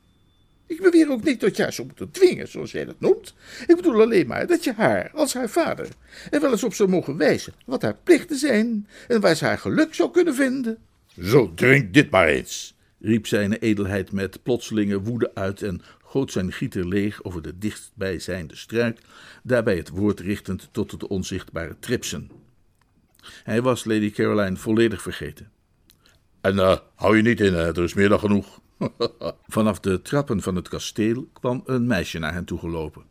Ik 0.66 0.80
beweer 0.80 1.10
ook 1.10 1.24
niet 1.24 1.40
dat 1.40 1.56
je 1.56 1.62
haar 1.62 1.72
zou 1.72 1.86
moeten 1.86 2.10
dwingen, 2.10 2.48
zoals 2.48 2.72
jij 2.72 2.84
dat 2.84 3.00
noemt. 3.00 3.34
Ik 3.66 3.76
bedoel 3.76 4.00
alleen 4.00 4.26
maar 4.26 4.46
dat 4.46 4.64
je 4.64 4.72
haar, 4.72 5.10
als 5.14 5.34
haar 5.34 5.48
vader, 5.48 5.88
er 6.30 6.40
wel 6.40 6.50
eens 6.50 6.64
op 6.64 6.74
zou 6.74 6.88
mogen 6.88 7.16
wijzen 7.16 7.52
wat 7.66 7.82
haar 7.82 7.96
plichten 8.04 8.36
zijn 8.36 8.88
en 9.08 9.20
waar 9.20 9.36
ze 9.36 9.44
haar 9.44 9.58
geluk 9.58 9.94
zou 9.94 10.10
kunnen 10.10 10.34
vinden. 10.34 10.78
Zo, 11.22 11.52
drink 11.54 11.94
dit 11.94 12.10
maar 12.10 12.26
eens, 12.26 12.74
riep 13.00 13.26
zijn 13.26 13.52
edelheid 13.52 14.12
met 14.12 14.42
plotselinge 14.42 15.00
woede 15.00 15.30
uit 15.34 15.62
en 15.62 15.82
goot 16.08 16.32
zijn 16.32 16.52
gieter 16.52 16.88
leeg 16.88 17.24
over 17.24 17.42
de 17.42 17.58
dichtstbijzijnde 17.58 18.56
struik, 18.56 19.00
daarbij 19.42 19.76
het 19.76 19.88
woord 19.88 20.20
richtend 20.20 20.68
tot 20.72 21.00
de 21.00 21.08
onzichtbare 21.08 21.76
tripsen. 21.78 22.30
Hij 23.42 23.62
was 23.62 23.84
Lady 23.84 24.10
Caroline 24.10 24.56
volledig 24.56 25.02
vergeten. 25.02 25.50
En 26.40 26.54
uh, 26.54 26.76
hou 26.94 27.16
je 27.16 27.22
niet 27.22 27.40
in, 27.40 27.54
er 27.54 27.82
is 27.82 27.94
meer 27.94 28.08
dan 28.08 28.18
genoeg. 28.18 28.60
Vanaf 29.46 29.80
de 29.80 30.02
trappen 30.02 30.42
van 30.42 30.56
het 30.56 30.68
kasteel 30.68 31.28
kwam 31.32 31.62
een 31.64 31.86
meisje 31.86 32.18
naar 32.18 32.32
hen 32.32 32.44
toe 32.44 32.58
gelopen. 32.58 33.02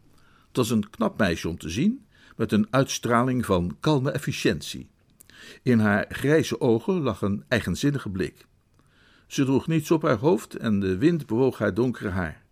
Het 0.47 0.57
was 0.57 0.69
een 0.69 0.89
knap 0.89 1.17
meisje 1.17 1.49
om 1.49 1.57
te 1.57 1.69
zien, 1.69 2.05
met 2.35 2.51
een 2.51 2.67
uitstraling 2.69 3.45
van 3.45 3.77
kalme 3.79 4.11
efficiëntie. 4.11 4.89
In 5.63 5.79
haar 5.79 6.05
grijze 6.09 6.61
ogen 6.61 7.01
lag 7.01 7.21
een 7.21 7.43
eigenzinnige 7.47 8.09
blik. 8.09 8.45
Ze 9.27 9.43
droeg 9.45 9.67
niets 9.67 9.91
op 9.91 10.01
haar 10.01 10.17
hoofd 10.17 10.55
en 10.55 10.79
de 10.79 10.97
wind 10.97 11.25
bewoog 11.25 11.57
haar 11.57 11.73
donkere 11.73 12.09
haar. 12.09 12.45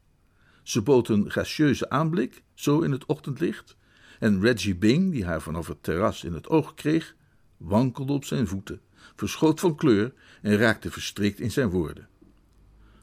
Ze 0.65 0.81
bood 0.81 1.09
een 1.09 1.29
gracieuze 1.29 1.89
aanblik, 1.89 2.43
zo 2.53 2.81
in 2.81 2.91
het 2.91 3.05
ochtendlicht, 3.05 3.75
en 4.19 4.41
Reggie 4.41 4.75
Bing, 4.75 5.11
die 5.11 5.25
haar 5.25 5.41
vanaf 5.41 5.67
het 5.67 5.83
terras 5.83 6.23
in 6.23 6.33
het 6.33 6.47
oog 6.47 6.73
kreeg, 6.73 7.15
wankelde 7.57 8.13
op 8.13 8.25
zijn 8.25 8.47
voeten, 8.47 8.81
verschoot 9.15 9.59
van 9.59 9.75
kleur 9.75 10.13
en 10.41 10.57
raakte 10.57 10.91
verstrikt 10.91 11.39
in 11.39 11.51
zijn 11.51 11.69
woorden. 11.69 12.07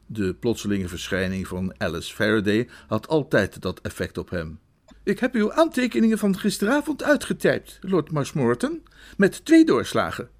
De 0.07 0.35
plotselinge 0.35 0.89
verschijning 0.89 1.49
van 1.49 1.75
Alice 1.79 2.15
Faraday 2.15 2.69
had 2.87 3.09
altijd 3.09 3.63
dat 3.63 3.81
effect 3.81 4.19
op 4.19 4.31
hem. 4.31 4.59
Ik 5.03 5.19
heb 5.19 5.35
uw 5.35 5.53
aantekeningen 5.53 6.19
van 6.19 6.39
gisteravond 6.39 7.03
uitgetypt, 7.03 7.79
Lord 7.81 8.11
Marshmoreton, 8.11 8.83
met 9.17 9.45
twee 9.45 9.65
doorslagen. 9.65 10.31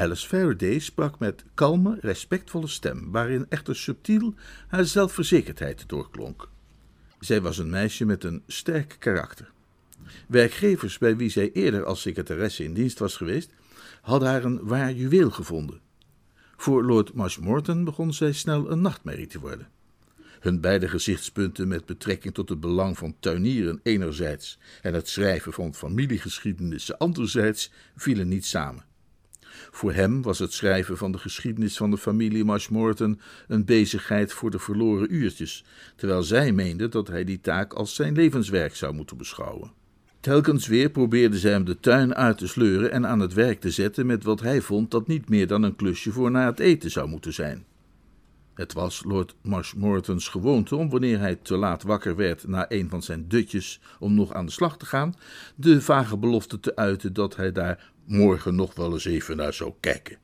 Alice 0.00 0.26
Faraday 0.26 0.78
sprak 0.78 1.18
met 1.18 1.44
kalme, 1.54 1.98
respectvolle 2.00 2.66
stem, 2.66 3.10
waarin 3.10 3.46
echter 3.48 3.76
subtiel 3.76 4.34
haar 4.68 4.84
zelfverzekerdheid 4.84 5.88
doorklonk. 5.88 6.48
Zij 7.18 7.40
was 7.40 7.58
een 7.58 7.70
meisje 7.70 8.04
met 8.04 8.24
een 8.24 8.42
sterk 8.46 8.96
karakter. 8.98 9.50
Werkgevers 10.28 10.98
bij 10.98 11.16
wie 11.16 11.28
zij 11.28 11.52
eerder 11.52 11.84
als 11.84 12.00
secretaresse 12.00 12.64
in 12.64 12.74
dienst 12.74 12.98
was 12.98 13.16
geweest, 13.16 13.50
hadden 14.00 14.28
haar 14.28 14.44
een 14.44 14.60
waar 14.62 14.92
juweel 14.92 15.30
gevonden. 15.30 15.80
Voor 16.56 16.84
Lord 16.84 17.14
Marshmoreton 17.14 17.84
begon 17.84 18.12
zij 18.12 18.32
snel 18.32 18.70
een 18.70 18.80
nachtmerrie 18.80 19.26
te 19.26 19.40
worden. 19.40 19.68
Hun 20.40 20.60
beide 20.60 20.88
gezichtspunten 20.88 21.68
met 21.68 21.86
betrekking 21.86 22.34
tot 22.34 22.48
het 22.48 22.60
belang 22.60 22.98
van 22.98 23.16
tuinieren 23.20 23.80
enerzijds 23.82 24.58
en 24.82 24.94
het 24.94 25.08
schrijven 25.08 25.52
van 25.52 25.74
familiegeschiedenissen 25.74 26.98
anderzijds 26.98 27.72
vielen 27.96 28.28
niet 28.28 28.46
samen. 28.46 28.88
Voor 29.70 29.92
hem 29.92 30.22
was 30.22 30.38
het 30.38 30.52
schrijven 30.52 30.96
van 30.96 31.12
de 31.12 31.18
geschiedenis 31.18 31.76
van 31.76 31.90
de 31.90 31.98
familie 31.98 32.44
Marshmoreton 32.44 33.20
een 33.48 33.64
bezigheid 33.64 34.32
voor 34.32 34.50
de 34.50 34.58
verloren 34.58 35.14
uurtjes, 35.14 35.64
terwijl 35.96 36.22
zij 36.22 36.52
meende 36.52 36.88
dat 36.88 37.08
hij 37.08 37.24
die 37.24 37.40
taak 37.40 37.72
als 37.72 37.94
zijn 37.94 38.14
levenswerk 38.14 38.76
zou 38.76 38.94
moeten 38.94 39.16
beschouwen. 39.16 39.72
Telkens 40.20 40.66
weer 40.66 40.90
probeerde 40.90 41.38
zij 41.38 41.50
hem 41.50 41.64
de 41.64 41.80
tuin 41.80 42.14
uit 42.14 42.38
te 42.38 42.46
sleuren 42.46 42.92
en 42.92 43.06
aan 43.06 43.20
het 43.20 43.34
werk 43.34 43.60
te 43.60 43.70
zetten 43.70 44.06
met 44.06 44.24
wat 44.24 44.40
hij 44.40 44.60
vond 44.60 44.90
dat 44.90 45.06
niet 45.06 45.28
meer 45.28 45.46
dan 45.46 45.62
een 45.62 45.76
klusje 45.76 46.12
voor 46.12 46.30
na 46.30 46.46
het 46.46 46.58
eten 46.58 46.90
zou 46.90 47.08
moeten 47.08 47.32
zijn. 47.32 47.64
Het 48.60 48.72
was 48.72 49.02
Lord 49.04 49.34
Marshmoreton's 49.42 50.28
gewoonte 50.28 50.76
om, 50.76 50.90
wanneer 50.90 51.18
hij 51.18 51.36
te 51.36 51.56
laat 51.56 51.82
wakker 51.82 52.16
werd 52.16 52.46
na 52.46 52.66
een 52.68 52.88
van 52.88 53.02
zijn 53.02 53.28
dutjes 53.28 53.80
om 53.98 54.14
nog 54.14 54.32
aan 54.32 54.46
de 54.46 54.52
slag 54.52 54.76
te 54.76 54.86
gaan, 54.86 55.14
de 55.54 55.80
vage 55.82 56.16
belofte 56.16 56.60
te 56.60 56.76
uiten 56.76 57.12
dat 57.12 57.36
hij 57.36 57.52
daar 57.52 57.92
morgen 58.04 58.54
nog 58.54 58.74
wel 58.74 58.92
eens 58.92 59.04
even 59.04 59.36
naar 59.36 59.52
zou 59.52 59.72
kijken. 59.80 60.18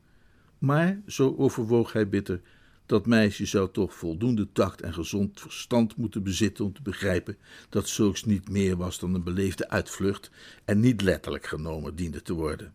Maar, 0.57 1.01
zo 1.07 1.35
overwoog 1.37 1.93
hij 1.93 2.09
bitter, 2.09 2.41
dat 2.85 3.05
meisje 3.05 3.45
zou 3.45 3.71
toch 3.71 3.93
voldoende 3.93 4.47
tact 4.51 4.81
en 4.81 4.93
gezond 4.93 5.41
verstand 5.41 5.95
moeten 5.95 6.23
bezitten 6.23 6.65
om 6.65 6.73
te 6.73 6.81
begrijpen 6.81 7.37
dat 7.69 7.87
zulks 7.87 8.23
niet 8.23 8.49
meer 8.49 8.77
was 8.77 8.99
dan 8.99 9.13
een 9.13 9.23
beleefde 9.23 9.69
uitvlucht 9.69 10.31
en 10.65 10.79
niet 10.79 11.01
letterlijk 11.01 11.45
genomen 11.45 11.95
diende 11.95 12.21
te 12.21 12.33
worden. 12.33 12.73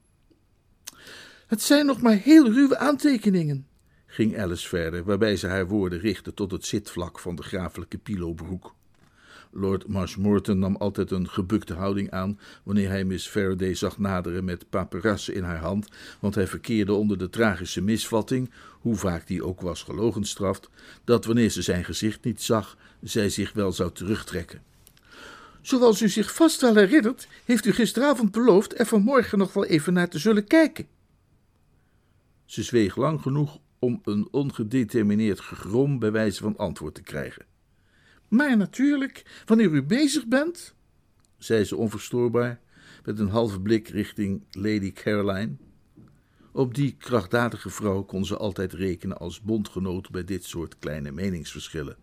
Het 1.47 1.63
zijn 1.63 1.87
nog 1.87 2.01
maar 2.01 2.17
heel 2.17 2.53
ruwe 2.53 2.79
aantekeningen, 2.79 3.67
ging 4.13 4.39
Alice 4.39 4.69
verder, 4.69 5.05
waarbij 5.05 5.37
ze 5.37 5.47
haar 5.47 5.67
woorden 5.67 5.99
richtte 5.99 6.35
tot 6.35 6.51
het 6.51 6.67
zitvlak 6.67 7.19
van 7.19 7.35
de 7.35 7.43
grafelijke 7.43 7.99
pilobroek. 7.99 8.75
Lord 9.51 9.87
Marshmoreton 9.87 10.59
nam 10.59 10.77
altijd 10.77 11.11
een 11.11 11.29
gebukte 11.29 11.75
houding 11.75 12.11
aan 12.11 12.39
wanneer 12.63 12.89
hij 12.89 13.05
Miss 13.05 13.29
Faraday 13.29 13.75
zag 13.75 13.99
naderen 13.99 14.45
met 14.45 14.71
paperassen 14.71 15.35
in 15.35 15.43
haar 15.43 15.59
hand, 15.59 15.89
want 16.21 16.35
hij 16.35 16.47
verkeerde 16.47 16.93
onder 16.93 17.19
de 17.19 17.31
tragische 17.31 17.81
misvatting, 17.81 18.51
hoe 18.81 18.97
vaak 18.97 19.27
die 19.27 19.45
ook 19.45 19.61
was 19.61 19.83
gelogenstraft, 19.83 20.71
dat 21.05 21.25
wanneer 21.25 21.51
ze 21.51 21.63
zijn 21.63 21.85
gezicht 21.85 22.25
niet 22.25 22.43
zag, 22.43 22.77
zij 23.01 23.29
zich 23.29 23.53
wel 23.53 23.73
zou 23.73 23.93
terugtrekken. 23.93 24.63
Zoals 25.61 26.03
u 26.03 26.09
zich 26.09 26.35
vast 26.35 26.61
wel 26.61 26.77
herinnert, 26.77 27.29
heeft 27.45 27.67
u 27.67 27.73
gisteravond 27.73 28.31
beloofd 28.31 28.79
er 28.79 28.87
vanmorgen 28.87 29.39
nog 29.39 29.53
wel 29.53 29.65
even 29.65 29.93
naar 29.93 30.09
te 30.09 30.19
zullen 30.19 30.47
kijken. 30.47 30.87
Ze 32.45 32.63
zweeg 32.63 32.97
lang 32.97 33.21
genoeg 33.21 33.59
om 33.83 34.01
een 34.05 34.29
ongedetermineerd 34.31 35.41
gegrom 35.41 35.99
bij 35.99 36.13
wijze 36.13 36.43
van 36.43 36.57
antwoord 36.57 36.95
te 36.95 37.03
krijgen. 37.03 37.45
Maar 38.29 38.57
natuurlijk, 38.57 39.43
wanneer 39.45 39.71
u 39.71 39.83
bezig 39.83 40.27
bent, 40.27 40.75
zei 41.39 41.65
ze 41.65 41.77
onverstoorbaar, 41.77 42.61
met 43.05 43.19
een 43.19 43.29
halve 43.29 43.61
blik 43.61 43.89
richting 43.89 44.43
Lady 44.51 44.93
Caroline. 44.93 45.53
Op 46.53 46.75
die 46.75 46.95
krachtdadige 46.99 47.71
vrouw 47.71 48.03
kon 48.03 48.25
ze 48.25 48.37
altijd 48.37 48.73
rekenen 48.73 49.19
als 49.19 49.41
bondgenoot 49.41 50.11
bij 50.11 50.25
dit 50.25 50.45
soort 50.45 50.79
kleine 50.79 51.13
meningsverschillen. 51.13 51.97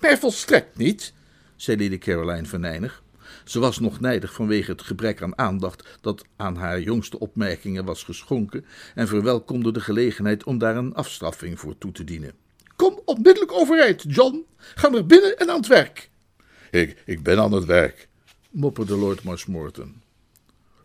Maar 0.00 0.18
volstrekt 0.18 0.76
niet, 0.76 1.12
zei 1.56 1.82
Lady 1.82 1.98
Caroline 1.98 2.46
venijnig. 2.46 3.02
Ze 3.44 3.58
was 3.58 3.78
nog 3.78 4.00
nijdig 4.00 4.32
vanwege 4.32 4.70
het 4.70 4.82
gebrek 4.82 5.22
aan 5.22 5.38
aandacht 5.38 5.98
dat 6.00 6.24
aan 6.36 6.56
haar 6.56 6.80
jongste 6.80 7.18
opmerkingen 7.18 7.84
was 7.84 8.02
geschonken 8.02 8.64
en 8.94 9.08
verwelkomde 9.08 9.72
de 9.72 9.80
gelegenheid 9.80 10.44
om 10.44 10.58
daar 10.58 10.76
een 10.76 10.94
afstraffing 10.94 11.60
voor 11.60 11.78
toe 11.78 11.92
te 11.92 12.04
dienen. 12.04 12.32
Kom 12.76 13.00
onmiddellijk 13.04 13.52
overeind, 13.52 14.04
John. 14.08 14.44
Ga 14.56 14.88
naar 14.88 15.06
binnen 15.06 15.38
en 15.38 15.50
aan 15.50 15.56
het 15.56 15.66
werk. 15.66 16.10
Ik, 16.70 17.02
ik 17.04 17.22
ben 17.22 17.38
aan 17.38 17.52
het 17.52 17.64
werk, 17.64 18.08
mopperde 18.50 18.96
Lord 18.96 19.22
Marshmoreton. 19.22 20.02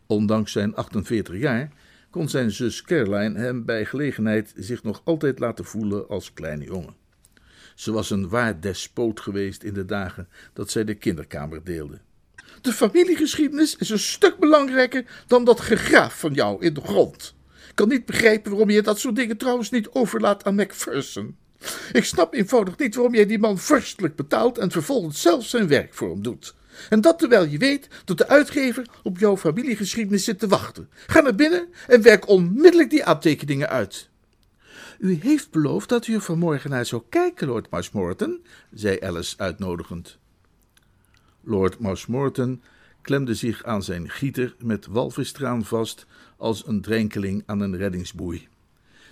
Ondanks 0.06 0.52
zijn 0.52 0.76
48 0.76 1.38
jaar 1.38 1.72
kon 2.10 2.30
zijn 2.30 2.52
zus 2.52 2.82
Caroline 2.82 3.40
hem 3.40 3.66
bij 3.66 3.86
gelegenheid 3.86 4.54
zich 4.56 4.84
nog 4.84 5.02
altijd 5.04 5.40
laten 5.40 5.66
voelen 5.66 6.08
als 6.08 6.34
kleine 6.34 6.66
jongen. 6.66 6.96
Ze 7.76 7.92
was 7.92 8.10
een 8.10 8.30
waar 8.30 8.60
despoot 8.60 9.20
geweest 9.20 9.64
in 9.64 9.74
de 9.74 9.86
dagen 9.86 10.28
dat 10.54 10.72
zij 10.72 10.84
de 10.84 10.96
kinderkamer 10.96 11.64
deelde. 11.64 12.00
De 12.62 12.74
familiegeschiedenis 12.74 13.76
is 13.76 13.90
een 13.90 14.00
stuk 14.00 14.38
belangrijker 14.40 15.06
dan 15.28 15.44
dat 15.44 15.60
gegraaf 15.60 16.20
van 16.20 16.34
jou 16.34 16.66
in 16.66 16.74
de 16.74 16.82
grond. 16.82 17.36
Ik 17.70 17.76
kan 17.76 17.88
niet 17.88 18.06
begrijpen 18.06 18.52
waarom 18.52 18.70
je 18.70 18.82
dat 18.82 19.00
soort 19.00 19.16
dingen 19.16 19.38
trouwens 19.38 19.70
niet 19.70 19.90
overlaat 19.90 20.44
aan 20.44 20.56
Macpherson. 20.56 21.36
Ik 21.92 22.06
snap 22.06 22.34
eenvoudig 22.34 22.78
niet 22.78 22.96
waarom 22.96 23.16
jij 23.16 23.26
die 23.26 23.40
man 23.40 23.58
vorstelijk 23.58 24.16
betaalt 24.16 24.58
en 24.58 24.72
vervolgens 24.72 25.22
zelf 25.22 25.46
zijn 25.46 25.68
werk 25.68 25.94
voor 25.94 26.10
hem 26.10 26.24
doet. 26.24 26.54
En 26.90 27.02
dat 27.02 27.20
terwijl 27.20 27.46
je 27.46 27.58
weet 27.58 27.88
dat 28.06 28.18
de 28.18 28.28
uitgever 28.28 28.86
op 29.04 29.18
jouw 29.18 29.38
familiegeschiedenis 29.38 30.24
zit 30.24 30.40
te 30.40 30.48
wachten. 30.48 30.90
Ga 31.08 31.22
naar 31.22 31.36
binnen 31.36 31.68
en 31.88 32.02
werk 32.02 32.28
onmiddellijk 32.28 32.90
die 32.90 33.06
aantekeningen 33.06 33.70
uit. 33.70 34.10
U 35.00 35.20
heeft 35.22 35.52
beloofd 35.52 35.90
dat 35.90 36.08
u 36.08 36.14
er 36.14 36.22
vanmorgen 36.22 36.70
naar 36.70 36.86
zou 36.86 37.02
kijken, 37.10 37.48
Lord 37.48 37.70
Marshmoreton, 37.70 38.46
zei 38.74 39.00
Alice 39.00 39.38
uitnodigend. 39.38 40.20
Lord 41.44 41.80
Marshmoreton 41.80 42.62
klemde 43.02 43.34
zich 43.34 43.64
aan 43.64 43.84
zijn 43.84 44.10
gieter 44.10 44.56
met 44.60 44.88
walvistraan 44.88 45.66
vast 45.66 46.06
als 46.38 46.68
een 46.68 46.82
drenkeling 46.82 47.44
aan 47.46 47.60
een 47.60 47.78
reddingsboei. 47.78 48.48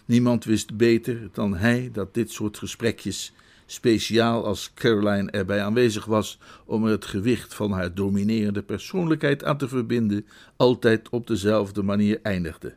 Niemand 0.05 0.45
wist 0.45 0.77
beter 0.77 1.29
dan 1.33 1.55
hij 1.55 1.89
dat 1.93 2.13
dit 2.13 2.31
soort 2.31 2.57
gesprekjes, 2.57 3.33
speciaal 3.65 4.45
als 4.45 4.71
Caroline 4.73 5.31
erbij 5.31 5.61
aanwezig 5.61 6.05
was 6.05 6.39
om 6.65 6.85
er 6.85 6.91
het 6.91 7.05
gewicht 7.05 7.53
van 7.53 7.71
haar 7.71 7.93
dominerende 7.93 8.61
persoonlijkheid 8.63 9.43
aan 9.43 9.57
te 9.57 9.67
verbinden, 9.67 10.25
altijd 10.55 11.09
op 11.09 11.27
dezelfde 11.27 11.83
manier 11.83 12.19
eindigde. 12.23 12.73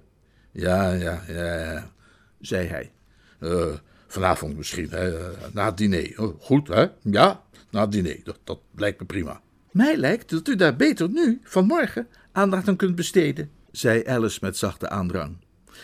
Ja, 0.50 0.92
ja, 0.92 1.22
ja, 1.28 1.58
ja 1.58 1.90
zei 2.40 2.66
hij. 2.66 2.92
Uh, 3.40 3.66
vanavond 4.06 4.56
misschien, 4.56 4.90
hè, 4.90 5.30
na 5.52 5.64
het 5.64 5.76
diner. 5.76 6.12
Oh, 6.16 6.40
goed, 6.40 6.68
hè? 6.68 6.86
Ja, 7.02 7.42
na 7.72 7.80
het 7.80 7.92
diner. 7.92 8.20
Dat, 8.24 8.38
dat 8.44 8.60
lijkt 8.74 9.00
me 9.00 9.06
prima. 9.06 9.40
Mij 9.70 9.96
lijkt 9.96 10.30
dat 10.30 10.48
u 10.48 10.56
daar 10.56 10.76
beter 10.76 11.08
nu, 11.08 11.40
vanmorgen, 11.44 12.08
aandacht 12.32 12.68
aan 12.68 12.76
kunt 12.76 12.94
besteden, 12.94 13.50
zei 13.70 14.04
Alice 14.04 14.38
met 14.40 14.56
zachte 14.56 14.88
aandrang. 14.88 15.36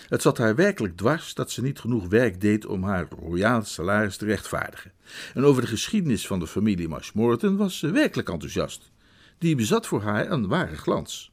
Het 0.09 0.23
zat 0.23 0.39
haar 0.39 0.55
werkelijk 0.55 0.97
dwars 0.97 1.35
dat 1.35 1.51
ze 1.51 1.63
niet 1.63 1.79
genoeg 1.79 2.09
werk 2.09 2.41
deed 2.41 2.67
om 2.67 2.83
haar 2.83 3.09
royaal 3.21 3.63
salaris 3.63 4.17
te 4.17 4.25
rechtvaardigen. 4.25 4.93
En 5.35 5.45
over 5.45 5.63
de 5.63 5.69
geschiedenis 5.69 6.27
van 6.27 6.39
de 6.39 6.47
familie 6.47 6.89
Marshmoreton 6.89 7.57
was 7.57 7.79
ze 7.79 7.91
werkelijk 7.91 8.29
enthousiast. 8.29 8.91
Die 9.39 9.57
bezat 9.57 9.87
voor 9.87 10.03
haar 10.03 10.31
een 10.31 10.49
ware 10.49 10.77
glans. 10.77 11.33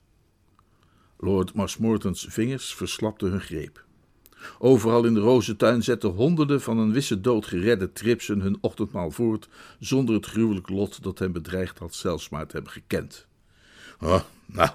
Lord 1.18 1.54
Marshmoreton's 1.54 2.26
vingers 2.30 2.76
verslapten 2.76 3.30
hun 3.30 3.41
greep. 3.41 3.85
Overal 4.60 5.06
in 5.06 5.14
de 5.14 5.20
rozentuin 5.20 5.84
zetten 5.84 6.10
honderden 6.10 6.62
van 6.62 6.78
een 6.78 6.92
wisse 6.92 7.22
dood 7.22 7.46
geredde 7.46 7.92
tripsen 7.92 8.40
hun 8.40 8.58
ochtendmaal 8.62 9.12
voort, 9.12 9.50
zonder 9.80 10.16
het 10.16 10.26
gruwelijk 10.26 10.70
lot 10.70 11.04
dat 11.04 11.20
hen 11.20 11.32
bedreigd 11.32 11.80
had 11.80 11.96
zelfs 11.96 12.30
maar 12.30 12.48
te 12.48 12.56
hebben 12.56 12.72
gekend. 12.72 13.28
Nou, 14.46 14.70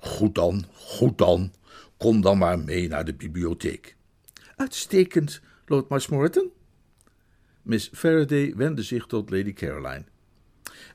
goed 0.00 0.34
dan, 0.34 0.64
goed 0.74 1.18
dan. 1.18 1.52
Kom 1.96 2.20
dan 2.20 2.38
maar 2.38 2.58
mee 2.58 2.88
naar 2.88 3.04
de 3.04 3.14
bibliotheek. 3.14 3.96
Uitstekend, 4.56 5.40
Lord 5.66 5.88
Marshmoreton. 5.88 6.50
Miss 7.62 7.90
Faraday 7.92 8.54
wendde 8.56 8.82
zich 8.82 9.06
tot 9.06 9.30
Lady 9.30 9.52
Caroline. 9.52 10.04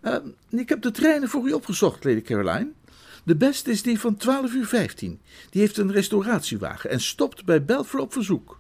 Uh, 0.02 0.16
ik 0.50 0.70
heb 0.70 0.82
de 0.82 0.92
treinen 0.92 1.30
voor 1.30 1.48
u 1.48 1.52
opgezocht, 1.52 2.04
Lady 2.04 2.22
Caroline. 2.22 2.72
De 3.24 3.36
beste 3.36 3.72
is 3.72 3.82
die 3.82 4.00
van 4.00 4.18
12 4.18 4.54
uur 4.54 4.66
15. 4.66 5.20
Die 5.50 5.62
heeft 5.62 5.78
een 5.78 5.92
restauratiewagen 5.92 6.90
en 6.90 7.00
stopt 7.00 7.46
bij 7.46 7.66
Belfer 7.66 8.00
op 8.00 8.14
verzoek. 8.14 8.60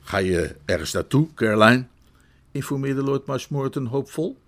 Ga 0.00 0.18
je 0.18 0.56
ergens 0.64 0.92
naartoe, 0.92 1.34
Caroline? 1.34 1.86
informeerde 2.52 3.02
Lord 3.02 3.26
Marshmoreton 3.26 3.86
hoopvol. 3.86 4.38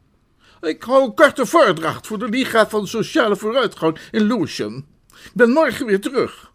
Ik 0.61 0.83
hou 0.83 1.05
een 1.05 1.15
korte 1.15 1.47
voordracht 1.47 2.07
voor 2.07 2.19
de 2.19 2.29
Liga 2.29 2.69
van 2.69 2.87
Sociale 2.87 3.37
Vooruitgang 3.37 3.99
in 4.11 4.23
Lewisham. 4.23 4.77
Ik 5.25 5.31
ben 5.35 5.51
morgen 5.51 5.87
weer 5.87 6.01
terug. 6.01 6.53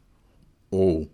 Oh, 0.69 1.07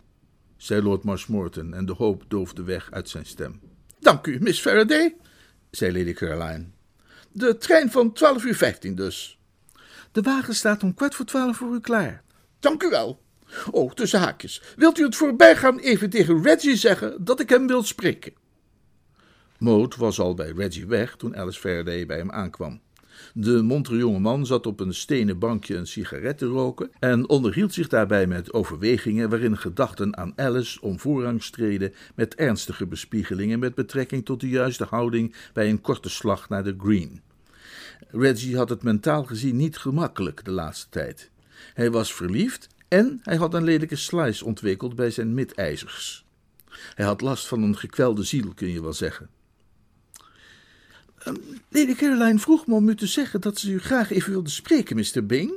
zei 0.57 0.81
Lord 0.81 1.03
Marshmoreton 1.03 1.73
en 1.73 1.85
de 1.85 1.93
hoop 1.93 2.23
doofde 2.27 2.63
weg 2.63 2.91
uit 2.91 3.09
zijn 3.09 3.25
stem. 3.25 3.59
Dank 3.99 4.27
u, 4.27 4.37
Miss 4.39 4.61
Faraday, 4.61 5.15
zei 5.71 5.97
Lady 5.97 6.13
Caroline. 6.13 6.65
De 7.31 7.57
trein 7.57 7.91
van 7.91 8.13
12 8.13 8.43
uur 8.43 8.55
15 8.55 8.95
dus. 8.95 9.39
De 10.11 10.21
wagen 10.21 10.55
staat 10.55 10.83
om 10.83 10.93
kwart 10.93 11.15
voor 11.15 11.25
twaalf 11.25 11.57
voor 11.57 11.73
u 11.73 11.79
klaar. 11.79 12.23
Dank 12.59 12.83
u 12.83 12.89
wel. 12.89 13.21
Oh, 13.71 13.91
tussen 13.91 14.19
haakjes. 14.19 14.61
Wilt 14.75 14.99
u 14.99 15.03
het 15.03 15.15
voorbijgaan 15.15 15.79
even 15.79 16.09
tegen 16.09 16.43
Reggie 16.43 16.75
zeggen 16.75 17.23
dat 17.23 17.39
ik 17.39 17.49
hem 17.49 17.67
wil 17.67 17.83
spreken? 17.83 18.33
Moot 19.57 19.95
was 19.95 20.19
al 20.19 20.33
bij 20.33 20.51
Reggie 20.51 20.87
weg 20.87 21.15
toen 21.15 21.37
Alice 21.37 21.59
Faraday 21.59 22.05
bij 22.05 22.17
hem 22.17 22.31
aankwam. 22.31 22.81
De 23.33 23.61
montere 23.61 23.97
jonge 23.97 24.19
man 24.19 24.45
zat 24.45 24.67
op 24.67 24.79
een 24.79 24.93
stenen 24.93 25.39
bankje 25.39 25.75
een 25.75 25.87
sigaret 25.87 26.37
te 26.37 26.45
roken 26.45 26.91
en 26.99 27.29
onderhield 27.29 27.73
zich 27.73 27.87
daarbij 27.87 28.27
met 28.27 28.53
overwegingen 28.53 29.29
waarin 29.29 29.57
gedachten 29.57 30.17
aan 30.17 30.33
Alice 30.35 30.81
om 30.81 30.99
voorrang 30.99 31.43
streden 31.43 31.93
met 32.15 32.35
ernstige 32.35 32.87
bespiegelingen 32.87 33.59
met 33.59 33.75
betrekking 33.75 34.25
tot 34.25 34.39
de 34.39 34.49
juiste 34.49 34.85
houding 34.89 35.35
bij 35.53 35.69
een 35.69 35.81
korte 35.81 36.09
slag 36.09 36.49
naar 36.49 36.63
de 36.63 36.75
green. 36.77 37.21
Reggie 38.09 38.57
had 38.57 38.69
het 38.69 38.83
mentaal 38.83 39.23
gezien 39.23 39.55
niet 39.55 39.77
gemakkelijk 39.77 40.45
de 40.45 40.51
laatste 40.51 40.89
tijd. 40.89 41.29
Hij 41.73 41.91
was 41.91 42.13
verliefd 42.13 42.67
en 42.87 43.19
hij 43.23 43.35
had 43.35 43.53
een 43.53 43.63
lelijke 43.63 43.95
slice 43.95 44.45
ontwikkeld 44.45 44.95
bij 44.95 45.11
zijn 45.11 45.33
midijzers. 45.33 46.25
Hij 46.95 47.05
had 47.05 47.21
last 47.21 47.47
van 47.47 47.63
een 47.63 47.77
gekwelde 47.77 48.23
ziel, 48.23 48.53
kun 48.53 48.67
je 48.67 48.81
wel 48.81 48.93
zeggen. 48.93 49.29
Lady 51.69 51.95
Caroline 51.95 52.39
vroeg 52.39 52.67
me 52.67 52.73
om 52.73 52.89
u 52.89 52.95
te 52.95 53.07
zeggen 53.07 53.41
dat 53.41 53.59
ze 53.59 53.71
u 53.71 53.79
graag 53.79 54.11
even 54.11 54.31
wilde 54.31 54.49
spreken, 54.49 54.95
Mr. 54.95 55.25
Bing. 55.25 55.51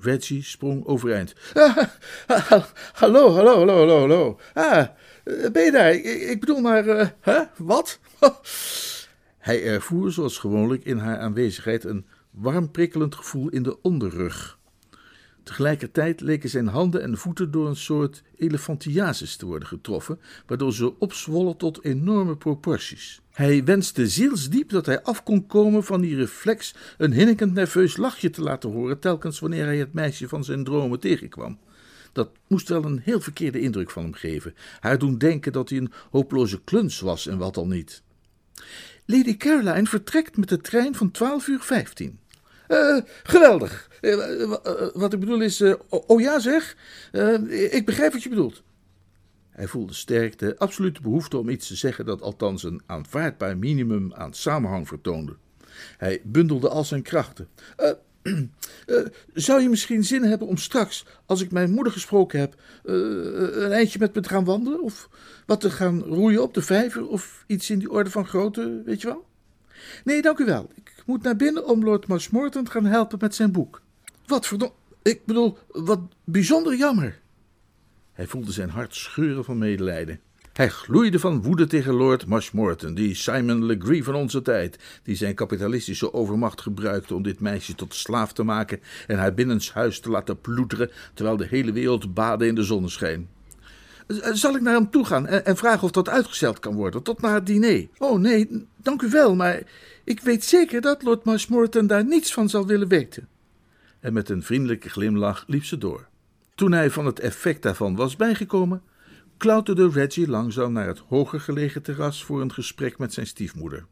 Reggie 0.00 0.42
sprong 0.42 0.86
overeind. 0.86 1.34
Hallo, 2.92 3.32
hallo, 3.32 3.56
hallo, 3.56 3.76
hallo, 3.78 3.98
hallo. 3.98 4.40
Ah, 4.54 4.86
ben 5.52 5.64
je 5.64 5.70
daar? 5.70 5.94
Ik, 5.94 6.40
bedoel 6.40 6.60
maar, 6.60 6.86
uh, 6.86 7.08
hè? 7.20 7.42
Wat? 7.56 7.98
Hij 9.46 9.64
ervoer 9.64 10.12
zoals 10.12 10.38
gewoonlijk 10.38 10.84
in 10.84 10.98
haar 10.98 11.18
aanwezigheid 11.18 11.84
een 11.84 12.04
warm 12.30 12.70
prikkelend 12.70 13.14
gevoel 13.14 13.48
in 13.48 13.62
de 13.62 13.82
onderrug. 13.82 14.58
Tegelijkertijd 15.42 16.20
leken 16.20 16.48
zijn 16.48 16.66
handen 16.66 17.02
en 17.02 17.18
voeten 17.18 17.50
door 17.50 17.68
een 17.68 17.76
soort 17.76 18.22
elefantiasis 18.36 19.36
te 19.36 19.46
worden 19.46 19.68
getroffen, 19.68 20.18
waardoor 20.46 20.72
ze 20.72 20.98
opzwollen 20.98 21.56
tot 21.56 21.84
enorme 21.84 22.36
proporties. 22.36 23.20
Hij 23.30 23.64
wenste 23.64 24.08
zielsdiep 24.08 24.70
dat 24.70 24.86
hij 24.86 25.02
af 25.02 25.22
kon 25.22 25.46
komen 25.46 25.84
van 25.84 26.00
die 26.00 26.16
reflex 26.16 26.74
een 26.98 27.12
hinnikend 27.12 27.54
nerveus 27.54 27.96
lachje 27.96 28.30
te 28.30 28.42
laten 28.42 28.70
horen 28.70 28.98
telkens 28.98 29.38
wanneer 29.38 29.64
hij 29.64 29.78
het 29.78 29.92
meisje 29.92 30.28
van 30.28 30.44
zijn 30.44 30.64
dromen 30.64 31.00
tegenkwam. 31.00 31.58
Dat 32.12 32.30
moest 32.46 32.68
wel 32.68 32.84
een 32.84 33.00
heel 33.04 33.20
verkeerde 33.20 33.60
indruk 33.60 33.90
van 33.90 34.02
hem 34.02 34.14
geven, 34.14 34.54
haar 34.80 34.98
doen 34.98 35.18
denken 35.18 35.52
dat 35.52 35.68
hij 35.68 35.78
een 35.78 35.92
hopeloze 36.10 36.60
kluns 36.64 37.00
was 37.00 37.26
en 37.26 37.38
wat 37.38 37.56
al 37.56 37.66
niet. 37.66 38.04
Lady 39.06 39.36
Caroline 39.36 39.86
vertrekt 39.86 40.36
met 40.36 40.48
de 40.48 40.60
trein 40.60 40.94
van 40.94 41.10
12 41.10 41.46
uur 41.46 41.60
15. 41.60 42.18
Uh, 42.68 43.00
geweldig. 43.22 43.88
Uh, 44.00 44.54
wat 44.94 45.12
ik 45.12 45.20
bedoel 45.20 45.40
is. 45.40 45.62
oh 45.88 46.20
ja, 46.20 46.38
zeg. 46.38 46.76
ik 47.70 47.86
begrijp 47.86 48.12
wat 48.12 48.22
je 48.22 48.28
bedoelt. 48.28 48.62
Hij 49.50 49.66
voelde 49.66 49.92
sterk 49.92 50.38
de 50.38 50.58
absolute 50.58 51.00
behoefte 51.00 51.38
om 51.38 51.48
iets 51.48 51.66
te 51.66 51.76
zeggen 51.76 52.06
dat 52.06 52.22
althans 52.22 52.62
een 52.62 52.82
aanvaardbaar 52.86 53.58
minimum 53.58 54.14
aan 54.14 54.34
samenhang 54.34 54.88
vertoonde. 54.88 55.36
Hij 55.96 56.20
bundelde 56.24 56.68
al 56.68 56.84
zijn 56.84 57.02
krachten. 57.02 57.48
Zou 59.34 59.62
je 59.62 59.68
misschien 59.68 60.04
zin 60.04 60.22
hebben 60.22 60.48
om 60.48 60.56
straks, 60.56 61.04
als 61.26 61.40
ik 61.40 61.50
mijn 61.50 61.70
moeder 61.70 61.92
gesproken 61.92 62.40
heb, 62.40 62.54
een 62.82 63.72
eindje 63.72 63.98
met 63.98 64.14
me 64.14 64.20
te 64.20 64.28
gaan 64.28 64.44
wandelen? 64.44 64.82
Of 64.82 65.08
wat 65.46 65.60
te 65.60 65.70
gaan 65.70 66.02
roeien 66.02 66.42
op 66.42 66.54
de 66.54 66.62
vijver? 66.62 67.08
Of 67.08 67.44
iets 67.46 67.70
in 67.70 67.78
die 67.78 67.90
orde 67.90 68.10
van 68.10 68.26
grootte, 68.26 68.82
weet 68.84 69.00
je 69.00 69.06
wel? 69.06 69.26
Nee, 70.04 70.22
dank 70.22 70.38
u 70.38 70.44
wel. 70.44 70.70
Ik 70.74 71.02
moet 71.06 71.22
naar 71.22 71.36
binnen 71.36 71.66
om 71.66 71.84
Lord 71.84 72.06
Marshmoreton 72.06 72.64
te 72.64 72.70
gaan 72.70 72.84
helpen 72.84 73.18
met 73.20 73.34
zijn 73.34 73.52
boek. 73.52 73.82
Wat 74.26 74.46
verdomme. 74.46 74.74
Ik 75.02 75.24
bedoel, 75.24 75.58
wat 75.68 76.00
bijzonder 76.24 76.76
jammer. 76.76 77.20
Hij 78.12 78.26
voelde 78.26 78.52
zijn 78.52 78.70
hart 78.70 78.94
scheuren 78.94 79.44
van 79.44 79.58
medelijden. 79.58 80.20
Hij 80.56 80.68
gloeide 80.68 81.18
van 81.18 81.42
woede 81.42 81.66
tegen 81.66 81.94
Lord 81.94 82.26
Marshmoreton, 82.26 82.94
die 82.94 83.14
Simon 83.14 83.64
Legree 83.64 84.04
van 84.04 84.14
onze 84.14 84.42
tijd, 84.42 84.78
die 85.02 85.16
zijn 85.16 85.34
kapitalistische 85.34 86.12
overmacht 86.12 86.60
gebruikte 86.60 87.14
om 87.14 87.22
dit 87.22 87.40
meisje 87.40 87.74
tot 87.74 87.94
slaaf 87.94 88.32
te 88.32 88.42
maken 88.42 88.80
en 89.06 89.18
haar 89.18 89.34
binnenshuis 89.34 90.00
te 90.00 90.10
laten 90.10 90.40
ploeteren, 90.40 90.90
terwijl 91.14 91.36
de 91.36 91.46
hele 91.46 91.72
wereld 91.72 92.14
baadde 92.14 92.46
in 92.46 92.54
de 92.54 92.62
zonneschijn. 92.62 93.28
Zal 94.32 94.54
ik 94.54 94.60
naar 94.60 94.74
hem 94.74 94.90
toe 94.90 95.04
gaan 95.04 95.26
en 95.26 95.56
vragen 95.56 95.82
of 95.82 95.90
dat 95.90 96.08
uitgesteld 96.08 96.58
kan 96.58 96.74
worden, 96.74 97.02
tot 97.02 97.20
na 97.20 97.34
het 97.34 97.46
diner? 97.46 97.88
Oh 97.98 98.18
nee, 98.18 98.66
dank 98.76 99.02
u 99.02 99.08
wel, 99.08 99.34
maar 99.34 99.62
ik 100.04 100.20
weet 100.20 100.44
zeker 100.44 100.80
dat 100.80 101.02
Lord 101.02 101.24
Marshmoreton 101.24 101.86
daar 101.86 102.04
niets 102.04 102.32
van 102.32 102.48
zal 102.48 102.66
willen 102.66 102.88
weten. 102.88 103.28
En 104.00 104.12
met 104.12 104.28
een 104.28 104.42
vriendelijke 104.42 104.88
glimlach 104.88 105.44
liep 105.46 105.64
ze 105.64 105.78
door. 105.78 106.06
Toen 106.54 106.72
hij 106.72 106.90
van 106.90 107.06
het 107.06 107.20
effect 107.20 107.62
daarvan 107.62 107.96
was 107.96 108.16
bijgekomen, 108.16 108.82
klauterde 109.36 109.88
Reggie 109.88 110.28
langzaam 110.28 110.72
naar 110.72 110.86
het 110.86 110.98
hoger 110.98 111.40
gelegen 111.40 111.82
terras 111.82 112.24
voor 112.24 112.40
een 112.40 112.52
gesprek 112.52 112.98
met 112.98 113.12
zijn 113.12 113.26
stiefmoeder. 113.26 113.86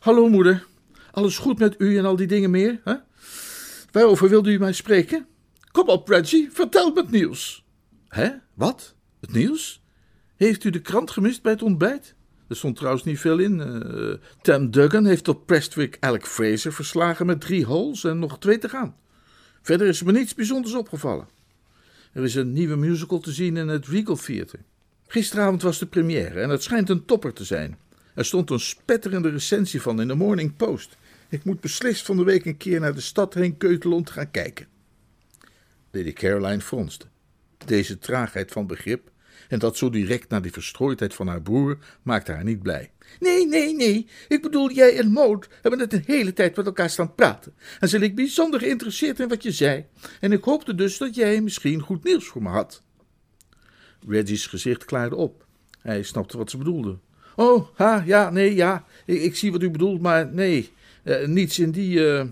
Hallo 0.00 0.28
moeder, 0.28 0.66
alles 1.10 1.38
goed 1.38 1.58
met 1.58 1.74
u 1.78 1.98
en 1.98 2.04
al 2.04 2.16
die 2.16 2.26
dingen 2.26 2.50
meer? 2.50 2.80
Hè? 2.84 2.94
Waarover 3.90 4.28
wilde 4.28 4.52
u 4.52 4.58
mij 4.58 4.72
spreken? 4.72 5.26
Kom 5.72 5.88
op, 5.88 6.08
Reggie, 6.08 6.48
vertel 6.52 6.92
me 6.92 7.00
het 7.00 7.10
nieuws. 7.10 7.64
Hè? 8.08 8.30
Wat? 8.54 8.94
Het 9.20 9.32
nieuws? 9.32 9.82
Heeft 10.36 10.64
u 10.64 10.70
de 10.70 10.80
krant 10.80 11.10
gemist 11.10 11.42
bij 11.42 11.52
het 11.52 11.62
ontbijt? 11.62 12.14
Er 12.48 12.56
stond 12.56 12.76
trouwens 12.76 13.04
niet 13.04 13.20
veel 13.20 13.38
in. 13.38 13.58
Uh, 13.58 14.14
Tam 14.42 14.70
Duggan 14.70 15.04
heeft 15.04 15.28
op 15.28 15.46
Prestwick 15.46 15.96
Alec 16.00 16.26
Fraser 16.26 16.72
verslagen 16.72 17.26
met 17.26 17.40
drie 17.40 17.64
holes 17.64 18.04
en 18.04 18.18
nog 18.18 18.38
twee 18.38 18.58
te 18.58 18.68
gaan. 18.68 18.96
Verder 19.62 19.86
is 19.86 20.02
me 20.02 20.12
niets 20.12 20.34
bijzonders 20.34 20.74
opgevallen. 20.74 21.28
Er 22.16 22.24
is 22.24 22.34
een 22.34 22.52
nieuwe 22.52 22.76
musical 22.76 23.18
te 23.18 23.32
zien 23.32 23.56
in 23.56 23.68
het 23.68 23.86
Regal 23.86 24.16
Theatre. 24.16 24.58
Gisteravond 25.06 25.62
was 25.62 25.78
de 25.78 25.86
première 25.86 26.40
en 26.40 26.50
het 26.50 26.62
schijnt 26.62 26.88
een 26.88 27.04
topper 27.04 27.32
te 27.32 27.44
zijn. 27.44 27.78
Er 28.14 28.24
stond 28.24 28.50
een 28.50 28.60
spetterende 28.60 29.28
recensie 29.28 29.82
van 29.82 30.00
in 30.00 30.08
de 30.08 30.14
Morning 30.14 30.56
Post. 30.56 30.96
Ik 31.28 31.44
moet 31.44 31.60
beslist 31.60 32.06
van 32.06 32.16
de 32.16 32.24
week 32.24 32.44
een 32.44 32.56
keer 32.56 32.80
naar 32.80 32.94
de 32.94 33.00
stad 33.00 33.34
heen 33.34 33.56
keutelen 33.56 34.04
te 34.04 34.12
gaan 34.12 34.30
kijken. 34.30 34.66
Lady 35.90 36.12
Caroline 36.12 36.60
fronste. 36.60 37.06
Deze 37.64 37.98
traagheid 37.98 38.52
van 38.52 38.66
begrip 38.66 39.10
en 39.48 39.58
dat 39.58 39.76
zo 39.76 39.90
direct 39.90 40.28
na 40.28 40.40
die 40.40 40.52
verstrooidheid 40.52 41.14
van 41.14 41.26
haar 41.26 41.42
broer 41.42 41.78
maakte 42.02 42.32
haar 42.32 42.44
niet 42.44 42.62
blij. 42.62 42.90
Nee, 43.20 43.46
nee, 43.46 43.74
nee. 43.74 44.06
Ik 44.28 44.42
bedoel, 44.42 44.70
jij 44.70 44.98
en 44.98 45.12
Maud 45.12 45.48
hebben 45.62 45.80
net 45.80 45.92
een 45.92 46.04
hele 46.06 46.32
tijd 46.32 46.56
met 46.56 46.66
elkaar 46.66 46.90
staan 46.90 47.14
praten. 47.14 47.54
En 47.80 47.88
ze 47.88 47.98
leek 47.98 48.14
bijzonder 48.14 48.60
geïnteresseerd 48.60 49.20
in 49.20 49.28
wat 49.28 49.42
je 49.42 49.52
zei. 49.52 49.84
En 50.20 50.32
ik 50.32 50.44
hoopte 50.44 50.74
dus 50.74 50.98
dat 50.98 51.14
jij 51.14 51.40
misschien 51.40 51.80
goed 51.80 52.04
nieuws 52.04 52.26
voor 52.26 52.42
me 52.42 52.48
had. 52.48 52.82
Reggie's 54.08 54.46
gezicht 54.46 54.84
klaarde 54.84 55.16
op. 55.16 55.46
Hij 55.80 56.02
snapte 56.02 56.36
wat 56.36 56.50
ze 56.50 56.56
bedoelde. 56.56 56.98
Oh, 57.36 57.68
ha, 57.74 58.02
ja, 58.06 58.30
nee, 58.30 58.54
ja. 58.54 58.84
Ik, 59.06 59.22
ik 59.22 59.36
zie 59.36 59.52
wat 59.52 59.62
u 59.62 59.70
bedoelt, 59.70 60.00
maar 60.00 60.32
nee. 60.32 60.72
Eh, 61.02 61.26
niets 61.26 61.58
in 61.58 61.70
die 61.70 61.98
uh, 61.98 62.24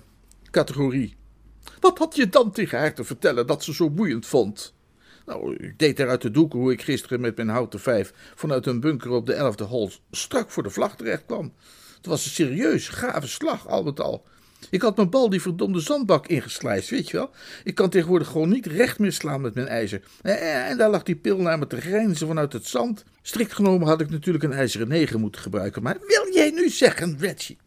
categorie. 0.50 1.16
Wat 1.80 1.98
had 1.98 2.16
je 2.16 2.28
dan 2.28 2.50
tegen 2.50 2.78
haar 2.78 2.94
te 2.94 3.04
vertellen 3.04 3.46
dat 3.46 3.64
ze 3.64 3.74
zo 3.74 3.90
boeiend 3.90 4.26
vond? 4.26 4.74
Nou, 5.26 5.56
ik 5.56 5.78
deed 5.78 5.98
eruit 5.98 6.22
de 6.22 6.30
doeken 6.30 6.58
hoe 6.58 6.72
ik 6.72 6.82
gisteren 6.82 7.20
met 7.20 7.36
mijn 7.36 7.48
houten 7.48 7.80
vijf 7.80 8.12
vanuit 8.34 8.66
een 8.66 8.80
bunker 8.80 9.10
op 9.10 9.26
de 9.26 9.34
elfde 9.34 9.64
hol 9.64 9.90
strak 10.10 10.50
voor 10.50 10.62
de 10.62 10.70
vlag 10.70 10.96
terecht 10.96 11.24
kwam. 11.26 11.52
Het 11.96 12.06
was 12.06 12.24
een 12.24 12.30
serieus, 12.30 12.88
gave 12.88 13.28
slag, 13.28 13.68
al 13.68 13.82
met 13.82 14.00
al. 14.00 14.24
Ik 14.70 14.82
had 14.82 14.96
mijn 14.96 15.10
bal 15.10 15.30
die 15.30 15.40
verdomde 15.40 15.80
zandbak 15.80 16.26
ingeslijst, 16.26 16.90
weet 16.90 17.10
je 17.10 17.16
wel. 17.16 17.30
Ik 17.64 17.74
kan 17.74 17.90
tegenwoordig 17.90 18.28
gewoon 18.28 18.48
niet 18.48 18.66
recht 18.66 18.98
meer 18.98 19.12
slaan 19.12 19.40
met 19.40 19.54
mijn 19.54 19.68
ijzer. 19.68 20.02
En 20.22 20.76
daar 20.76 20.90
lag 20.90 21.02
die 21.02 21.16
pil 21.16 21.38
naar 21.38 21.58
me 21.58 21.66
te 21.66 21.80
grijnzen 21.80 22.26
vanuit 22.26 22.52
het 22.52 22.66
zand. 22.66 23.04
Strikt 23.22 23.52
genomen 23.52 23.88
had 23.88 24.00
ik 24.00 24.10
natuurlijk 24.10 24.44
een 24.44 24.52
ijzeren 24.52 24.88
negen 24.88 25.20
moeten 25.20 25.40
gebruiken. 25.40 25.82
Maar 25.82 25.96
wil 26.06 26.34
jij 26.34 26.50
nu 26.50 26.68
zeggen, 26.68 27.16
Reggie, 27.18 27.58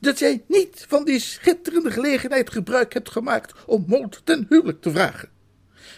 dat 0.00 0.18
jij 0.18 0.42
niet 0.46 0.84
van 0.88 1.04
die 1.04 1.20
schitterende 1.20 1.90
gelegenheid 1.90 2.50
gebruik 2.50 2.92
hebt 2.92 3.10
gemaakt 3.10 3.52
om 3.66 3.84
Moot 3.86 4.20
ten 4.24 4.46
huwelijk 4.48 4.80
te 4.80 4.90
vragen? 4.90 5.28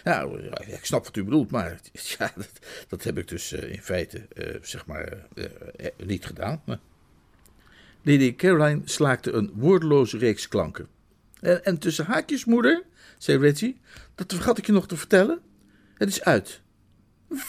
Nou, 0.03 0.47
ik 0.67 0.85
snap 0.85 1.03
wat 1.03 1.15
u 1.15 1.23
bedoelt, 1.23 1.51
maar 1.51 1.79
ja, 2.17 2.31
dat, 2.35 2.51
dat 2.87 3.03
heb 3.03 3.17
ik 3.17 3.27
dus 3.27 3.53
uh, 3.53 3.71
in 3.71 3.81
feite, 3.81 4.27
uh, 4.33 4.55
zeg 4.61 4.85
maar, 4.85 5.27
uh, 5.35 5.45
niet 5.97 6.25
gedaan. 6.25 6.61
Lady 8.01 8.35
Caroline 8.35 8.81
slaakte 8.85 9.31
een 9.31 9.51
woordeloze 9.55 10.17
reeks 10.17 10.47
klanken. 10.47 10.87
En, 11.39 11.65
en, 11.65 11.77
tussen 11.77 12.05
haakjes, 12.05 12.45
moeder, 12.45 12.83
zei 13.17 13.37
Reggie, 13.37 13.79
dat 14.15 14.33
vergat 14.33 14.57
ik 14.57 14.65
je 14.65 14.71
nog 14.71 14.87
te 14.87 14.97
vertellen. 14.97 15.39
Het 15.93 16.09
is 16.09 16.23
uit. 16.23 16.61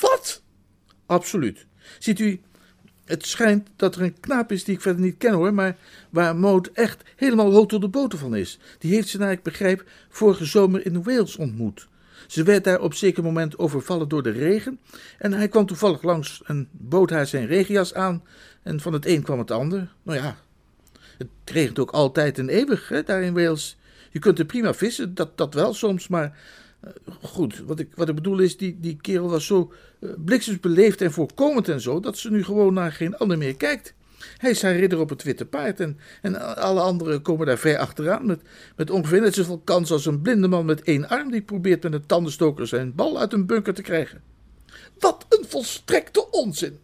Wat? 0.00 0.42
Absoluut. 1.06 1.66
Ziet 1.98 2.18
u, 2.18 2.40
het 3.04 3.26
schijnt 3.26 3.68
dat 3.76 3.96
er 3.96 4.02
een 4.02 4.20
knaap 4.20 4.52
is 4.52 4.64
die 4.64 4.74
ik 4.74 4.80
verder 4.80 5.02
niet 5.02 5.16
ken 5.16 5.32
hoor, 5.32 5.54
maar 5.54 5.76
waar 6.10 6.36
Maud 6.36 6.70
echt 6.72 7.02
helemaal 7.16 7.52
hoog 7.52 7.66
tot 7.66 7.80
de 7.80 7.88
boter 7.88 8.18
van 8.18 8.36
is. 8.36 8.58
Die 8.78 8.94
heeft 8.94 9.08
ze, 9.08 9.18
naar 9.18 9.32
ik 9.32 9.42
begrijp, 9.42 9.84
vorige 10.08 10.44
zomer 10.44 10.86
in 10.86 11.02
Wales 11.02 11.36
ontmoet. 11.36 11.88
Ze 12.26 12.42
werd 12.42 12.64
daar 12.64 12.80
op 12.80 12.94
zeker 12.94 13.22
moment 13.22 13.58
overvallen 13.58 14.08
door 14.08 14.22
de 14.22 14.30
regen. 14.30 14.80
En 15.18 15.32
hij 15.32 15.48
kwam 15.48 15.66
toevallig 15.66 16.02
langs 16.02 16.42
en 16.44 16.68
bood 16.70 17.10
haar 17.10 17.26
zijn 17.26 17.46
regenjas 17.46 17.94
aan. 17.94 18.22
En 18.62 18.80
van 18.80 18.92
het 18.92 19.06
een 19.06 19.22
kwam 19.22 19.38
het 19.38 19.50
ander. 19.50 19.92
Nou 20.02 20.18
ja, 20.18 20.36
het 21.18 21.28
regent 21.44 21.78
ook 21.78 21.90
altijd 21.90 22.38
en 22.38 22.48
eeuwig 22.48 22.88
hè, 22.88 23.02
daar 23.02 23.22
in 23.22 23.34
Wales. 23.34 23.76
Je 24.10 24.18
kunt 24.18 24.38
er 24.38 24.44
prima 24.44 24.74
vissen, 24.74 25.14
dat, 25.14 25.36
dat 25.36 25.54
wel 25.54 25.74
soms, 25.74 26.08
maar 26.08 26.38
uh, 26.84 26.90
goed, 27.22 27.62
wat 27.66 27.78
ik, 27.78 27.88
wat 27.94 28.08
ik 28.08 28.14
bedoel 28.14 28.38
is, 28.38 28.56
die, 28.56 28.76
die 28.80 28.96
kerel 29.00 29.30
was 29.30 29.46
zo 29.46 29.72
uh, 30.00 30.10
bliksemsbeleefd 30.24 31.00
en 31.00 31.12
voorkomend 31.12 31.68
en 31.68 31.80
zo, 31.80 32.00
dat 32.00 32.18
ze 32.18 32.30
nu 32.30 32.44
gewoon 32.44 32.74
naar 32.74 32.92
geen 32.92 33.16
ander 33.16 33.38
meer 33.38 33.56
kijkt. 33.56 33.94
Hij 34.36 34.50
is 34.50 34.62
haar 34.62 34.76
ridder 34.76 35.00
op 35.00 35.08
het 35.08 35.22
witte 35.22 35.44
paard 35.44 35.80
en, 35.80 35.98
en 36.22 36.56
alle 36.56 36.80
anderen 36.80 37.22
komen 37.22 37.46
daar 37.46 37.58
ver 37.58 37.78
achteraan 37.78 38.26
met, 38.26 38.40
met 38.76 38.90
ongeveer 38.90 39.20
net 39.20 39.34
zoveel 39.34 39.60
kans 39.64 39.90
als 39.90 40.06
een 40.06 40.22
blinde 40.22 40.48
man 40.48 40.66
met 40.66 40.82
één 40.82 41.08
arm 41.08 41.30
die 41.30 41.42
probeert 41.42 41.82
met 41.82 41.92
een 41.92 42.06
tandenstoker 42.06 42.66
zijn 42.66 42.94
bal 42.94 43.18
uit 43.18 43.32
een 43.32 43.46
bunker 43.46 43.74
te 43.74 43.82
krijgen. 43.82 44.22
Wat 44.98 45.26
een 45.28 45.44
volstrekte 45.48 46.30
onzin! 46.30 46.78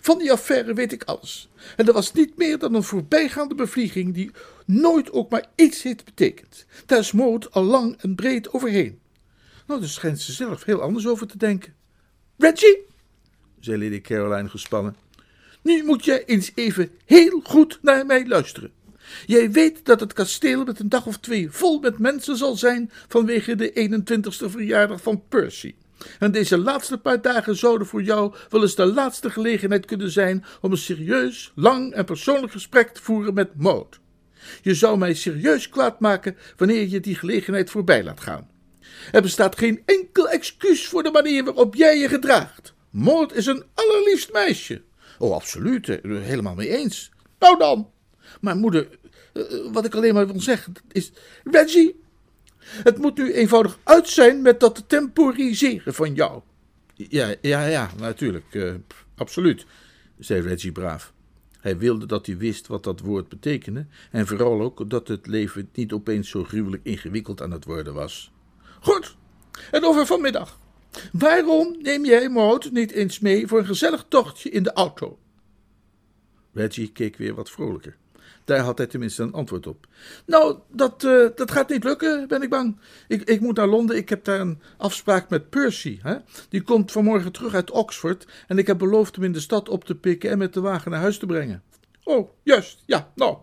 Van 0.00 0.18
die 0.18 0.32
affaire 0.32 0.74
weet 0.74 0.92
ik 0.92 1.04
alles. 1.04 1.48
En 1.76 1.84
dat 1.84 1.94
was 1.94 2.12
niet 2.12 2.36
meer 2.36 2.58
dan 2.58 2.74
een 2.74 2.82
voorbijgaande 2.82 3.54
bevlieging 3.54 4.14
die 4.14 4.30
nooit 4.64 5.12
ook 5.12 5.30
maar 5.30 5.46
iets 5.54 5.82
heeft 5.82 6.04
betekend. 6.04 6.66
Daar 6.86 6.98
is 6.98 7.12
Moot 7.12 7.50
al 7.50 7.62
lang 7.62 7.96
en 8.00 8.14
breed 8.14 8.52
overheen. 8.52 8.98
Nou, 9.66 9.80
daar 9.80 9.88
schijnt 9.88 10.20
ze 10.20 10.32
zelf 10.32 10.64
heel 10.64 10.80
anders 10.80 11.06
over 11.06 11.26
te 11.26 11.38
denken. 11.38 11.74
Reggie, 12.36 12.86
zei 13.60 13.82
Lady 13.82 14.00
Caroline 14.00 14.48
gespannen, 14.48 14.96
nu 15.66 15.84
moet 15.84 16.04
je 16.04 16.24
eens 16.24 16.52
even 16.54 16.90
heel 17.04 17.40
goed 17.44 17.78
naar 17.82 18.06
mij 18.06 18.26
luisteren. 18.26 18.70
Jij 19.26 19.50
weet 19.50 19.84
dat 19.84 20.00
het 20.00 20.12
kasteel 20.12 20.64
met 20.64 20.80
een 20.80 20.88
dag 20.88 21.06
of 21.06 21.18
twee 21.18 21.50
vol 21.50 21.80
met 21.80 21.98
mensen 21.98 22.36
zal 22.36 22.56
zijn 22.56 22.90
vanwege 23.08 23.54
de 23.54 23.88
21ste 23.90 24.50
verjaardag 24.50 25.00
van 25.02 25.22
Percy. 25.28 25.74
En 26.18 26.32
deze 26.32 26.58
laatste 26.58 26.98
paar 26.98 27.22
dagen 27.22 27.56
zouden 27.56 27.86
voor 27.86 28.02
jou 28.02 28.34
wel 28.50 28.62
eens 28.62 28.74
de 28.74 28.86
laatste 28.86 29.30
gelegenheid 29.30 29.86
kunnen 29.86 30.10
zijn 30.10 30.44
om 30.60 30.70
een 30.70 30.78
serieus, 30.78 31.52
lang 31.54 31.92
en 31.92 32.04
persoonlijk 32.04 32.52
gesprek 32.52 32.88
te 32.88 33.02
voeren 33.02 33.34
met 33.34 33.56
Maud. 33.56 34.00
Je 34.62 34.74
zou 34.74 34.98
mij 34.98 35.14
serieus 35.14 35.68
kwaad 35.68 36.00
maken 36.00 36.36
wanneer 36.56 36.88
je 36.88 37.00
die 37.00 37.14
gelegenheid 37.14 37.70
voorbij 37.70 38.04
laat 38.04 38.20
gaan. 38.20 38.50
Er 39.12 39.22
bestaat 39.22 39.58
geen 39.58 39.82
enkel 39.84 40.28
excuus 40.28 40.86
voor 40.86 41.02
de 41.02 41.10
manier 41.10 41.44
waarop 41.44 41.74
jij 41.74 41.98
je 41.98 42.08
gedraagt. 42.08 42.74
Maud 42.90 43.34
is 43.34 43.46
een 43.46 43.64
allerliefst 43.74 44.32
meisje. 44.32 44.82
Oh, 45.18 45.34
absoluut, 45.34 45.88
eh, 45.88 45.98
helemaal 46.02 46.54
mee 46.54 46.76
eens. 46.76 47.10
Nou 47.38 47.58
dan. 47.58 47.90
Maar 48.40 48.56
moeder, 48.56 48.98
eh, 49.32 49.42
wat 49.72 49.84
ik 49.84 49.94
alleen 49.94 50.14
maar 50.14 50.26
wil 50.26 50.40
zeggen 50.40 50.72
is... 50.92 51.12
Reggie, 51.44 52.00
het 52.58 52.98
moet 52.98 53.16
nu 53.16 53.32
eenvoudig 53.32 53.78
uit 53.84 54.08
zijn 54.08 54.42
met 54.42 54.60
dat 54.60 54.84
temporiseren 54.86 55.94
van 55.94 56.14
jou. 56.14 56.40
Ja, 56.94 57.34
ja, 57.40 57.66
ja, 57.66 57.90
natuurlijk. 57.98 58.78
Absoluut, 59.14 59.66
zei 60.18 60.40
Reggie 60.40 60.72
braaf. 60.72 61.12
Hij 61.60 61.78
wilde 61.78 62.06
dat 62.06 62.26
hij 62.26 62.36
wist 62.36 62.66
wat 62.66 62.84
dat 62.84 63.00
woord 63.00 63.28
betekende 63.28 63.86
en 64.10 64.26
vooral 64.26 64.60
ook 64.60 64.90
dat 64.90 65.08
het 65.08 65.26
leven 65.26 65.68
niet 65.72 65.92
opeens 65.92 66.30
zo 66.30 66.44
gruwelijk 66.44 66.84
ingewikkeld 66.84 67.42
aan 67.42 67.50
het 67.50 67.64
worden 67.64 67.94
was. 67.94 68.32
Goed, 68.80 69.16
en 69.70 69.84
over 69.84 70.06
vanmiddag. 70.06 70.58
Waarom 71.12 71.76
neem 71.82 72.04
jij 72.04 72.28
Maud 72.28 72.70
niet 72.70 72.90
eens 72.90 73.18
mee 73.18 73.46
voor 73.46 73.58
een 73.58 73.66
gezellig 73.66 74.04
tochtje 74.08 74.50
in 74.50 74.62
de 74.62 74.72
auto? 74.72 75.18
Reggie 76.52 76.92
keek 76.92 77.16
weer 77.16 77.34
wat 77.34 77.50
vrolijker. 77.50 77.96
Daar 78.44 78.58
had 78.58 78.78
hij 78.78 78.86
tenminste 78.86 79.22
een 79.22 79.32
antwoord 79.32 79.66
op. 79.66 79.86
Nou, 80.26 80.58
dat, 80.72 81.04
uh, 81.04 81.28
dat 81.34 81.50
gaat 81.50 81.68
niet 81.68 81.84
lukken, 81.84 82.28
ben 82.28 82.42
ik 82.42 82.50
bang. 82.50 82.78
Ik, 83.08 83.22
ik 83.22 83.40
moet 83.40 83.56
naar 83.56 83.66
Londen. 83.66 83.96
Ik 83.96 84.08
heb 84.08 84.24
daar 84.24 84.40
een 84.40 84.60
afspraak 84.76 85.28
met 85.28 85.50
Percy. 85.50 85.98
Hè? 86.02 86.16
Die 86.48 86.62
komt 86.62 86.92
vanmorgen 86.92 87.32
terug 87.32 87.54
uit 87.54 87.70
Oxford. 87.70 88.26
En 88.46 88.58
ik 88.58 88.66
heb 88.66 88.78
beloofd 88.78 89.14
hem 89.14 89.24
in 89.24 89.32
de 89.32 89.40
stad 89.40 89.68
op 89.68 89.84
te 89.84 89.94
pikken 89.94 90.30
en 90.30 90.38
met 90.38 90.52
de 90.52 90.60
wagen 90.60 90.90
naar 90.90 91.00
huis 91.00 91.18
te 91.18 91.26
brengen. 91.26 91.62
Oh, 92.04 92.30
juist. 92.42 92.82
Ja, 92.86 93.12
nou. 93.14 93.36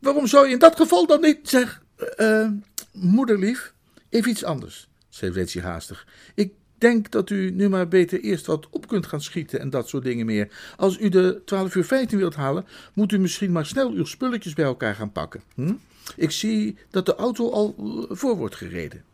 Waarom 0.00 0.26
zou 0.26 0.46
je 0.46 0.52
in 0.52 0.58
dat 0.58 0.76
geval 0.76 1.06
dan 1.06 1.20
niet 1.20 1.48
zeggen. 1.48 1.82
Uh, 2.16 2.48
moederlief, 2.92 3.74
even 4.08 4.30
iets 4.30 4.44
anders, 4.44 4.88
zei 5.08 5.32
Reggie 5.32 5.62
haastig. 5.62 6.06
Ik 6.34 6.52
denk 6.84 7.10
dat 7.10 7.30
u 7.30 7.50
nu 7.50 7.68
maar 7.68 7.88
beter 7.88 8.20
eerst 8.20 8.46
wat 8.46 8.66
op 8.70 8.88
kunt 8.88 9.06
gaan 9.06 9.20
schieten 9.20 9.60
en 9.60 9.70
dat 9.70 9.88
soort 9.88 10.04
dingen 10.04 10.26
meer. 10.26 10.48
Als 10.76 10.98
u 10.98 11.08
de 11.08 11.42
12 11.44 11.74
uur 11.74 11.84
15 11.84 12.18
wilt 12.18 12.34
halen, 12.34 12.66
moet 12.92 13.12
u 13.12 13.18
misschien 13.18 13.52
maar 13.52 13.66
snel 13.66 13.90
uw 13.90 14.04
spulletjes 14.04 14.54
bij 14.54 14.64
elkaar 14.64 14.94
gaan 14.94 15.12
pakken. 15.12 15.42
Hm? 15.54 15.74
Ik 16.16 16.30
zie 16.30 16.76
dat 16.90 17.06
de 17.06 17.14
auto 17.14 17.50
al 17.50 17.74
eh, 17.78 18.16
voor 18.16 18.36
wordt 18.36 18.54
gereden. 18.54 19.04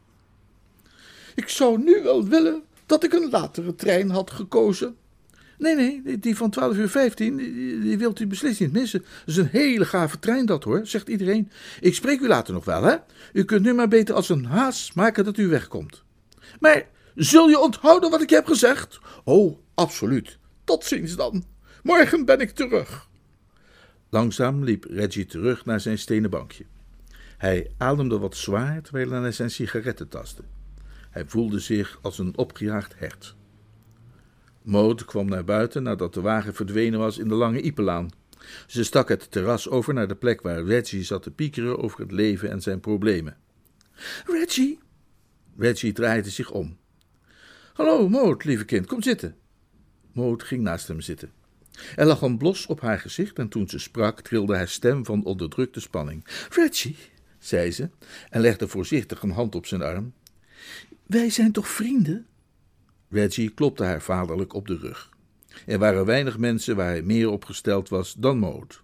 Ik 1.34 1.48
zou 1.48 1.82
nu 1.82 2.02
wel 2.02 2.28
willen 2.28 2.62
dat 2.86 3.04
ik 3.04 3.12
een 3.12 3.30
latere 3.30 3.74
trein 3.74 4.10
had 4.10 4.30
gekozen. 4.30 4.96
Nee, 5.58 5.74
nee, 5.74 6.18
die 6.18 6.36
van 6.36 6.50
12 6.50 6.76
uur 6.76 6.88
15, 6.88 7.36
die, 7.36 7.98
wilt 7.98 8.20
u 8.20 8.26
beslist 8.26 8.60
niet 8.60 8.72
missen. 8.72 9.00
Dat 9.00 9.28
is 9.28 9.36
een 9.36 9.48
hele 9.50 9.84
gave 9.84 10.18
trein 10.18 10.46
dat 10.46 10.64
hoor, 10.64 10.80
zegt 10.86 11.08
iedereen. 11.08 11.50
Ik 11.80 11.94
spreek 11.94 12.20
u 12.20 12.26
later 12.26 12.54
nog 12.54 12.64
wel, 12.64 12.82
hè? 12.82 12.96
U 13.32 13.44
kunt 13.44 13.62
nu 13.62 13.74
maar 13.74 13.88
beter 13.88 14.14
als 14.14 14.28
een 14.28 14.44
haas 14.44 14.92
maken 14.92 15.24
dat 15.24 15.36
u 15.36 15.48
wegkomt. 15.48 16.02
Maar 16.60 16.86
Zul 17.14 17.48
je 17.48 17.58
onthouden 17.58 18.10
wat 18.10 18.22
ik 18.22 18.30
heb 18.30 18.46
gezegd? 18.46 19.00
Oh, 19.24 19.58
absoluut. 19.74 20.38
Tot 20.64 20.84
ziens 20.84 21.16
dan. 21.16 21.44
Morgen 21.82 22.24
ben 22.24 22.40
ik 22.40 22.50
terug. 22.50 23.08
Langzaam 24.10 24.64
liep 24.64 24.84
Reggie 24.84 25.26
terug 25.26 25.64
naar 25.64 25.80
zijn 25.80 25.98
stenen 25.98 26.30
bankje. 26.30 26.64
Hij 27.38 27.70
ademde 27.78 28.18
wat 28.18 28.36
zwaar 28.36 28.82
terwijl 28.82 29.10
hij 29.10 29.20
naar 29.20 29.32
zijn 29.32 29.50
sigaretten 29.50 30.08
tastte. 30.08 30.42
Hij 31.10 31.24
voelde 31.26 31.58
zich 31.58 31.98
als 32.02 32.18
een 32.18 32.36
opgejaagd 32.36 32.98
hert. 32.98 33.34
Maud 34.62 35.04
kwam 35.04 35.28
naar 35.28 35.44
buiten 35.44 35.82
nadat 35.82 36.14
de 36.14 36.20
wagen 36.20 36.54
verdwenen 36.54 36.98
was 36.98 37.18
in 37.18 37.28
de 37.28 37.34
lange 37.34 37.60
Ipelaan. 37.60 38.10
Ze 38.66 38.84
stak 38.84 39.08
het 39.08 39.30
terras 39.30 39.68
over 39.68 39.94
naar 39.94 40.08
de 40.08 40.14
plek 40.14 40.40
waar 40.40 40.64
Reggie 40.64 41.02
zat 41.02 41.22
te 41.22 41.30
piekeren 41.30 41.78
over 41.78 42.00
het 42.00 42.12
leven 42.12 42.50
en 42.50 42.60
zijn 42.60 42.80
problemen. 42.80 43.36
Reggie? 44.26 44.78
Reggie 45.56 45.92
draaide 45.92 46.30
zich 46.30 46.50
om. 46.50 46.78
Hallo, 47.80 48.08
Moot, 48.08 48.44
lieve 48.44 48.64
kind, 48.64 48.86
kom 48.86 49.02
zitten. 49.02 49.36
Moot 50.12 50.42
ging 50.42 50.62
naast 50.62 50.88
hem 50.88 51.00
zitten. 51.00 51.32
Er 51.96 52.06
lag 52.06 52.20
een 52.20 52.38
blos 52.38 52.66
op 52.66 52.80
haar 52.80 52.98
gezicht 52.98 53.38
en 53.38 53.48
toen 53.48 53.68
ze 53.68 53.78
sprak 53.78 54.20
trilde 54.20 54.56
haar 54.56 54.68
stem 54.68 55.04
van 55.04 55.24
onderdrukte 55.24 55.80
spanning. 55.80 56.24
Reggie, 56.50 56.96
zei 57.38 57.72
ze 57.72 57.88
en 58.30 58.40
legde 58.40 58.68
voorzichtig 58.68 59.22
een 59.22 59.30
hand 59.30 59.54
op 59.54 59.66
zijn 59.66 59.82
arm. 59.82 60.12
Wij 61.06 61.30
zijn 61.30 61.52
toch 61.52 61.68
vrienden? 61.68 62.26
Reggie 63.08 63.50
klopte 63.50 63.84
haar 63.84 64.02
vaderlijk 64.02 64.52
op 64.54 64.66
de 64.66 64.76
rug. 64.76 65.10
Er 65.66 65.78
waren 65.78 66.04
weinig 66.04 66.38
mensen 66.38 66.76
waar 66.76 66.90
hij 66.90 67.02
meer 67.02 67.30
op 67.30 67.44
gesteld 67.44 67.88
was 67.88 68.14
dan 68.14 68.38
Moot. 68.38 68.82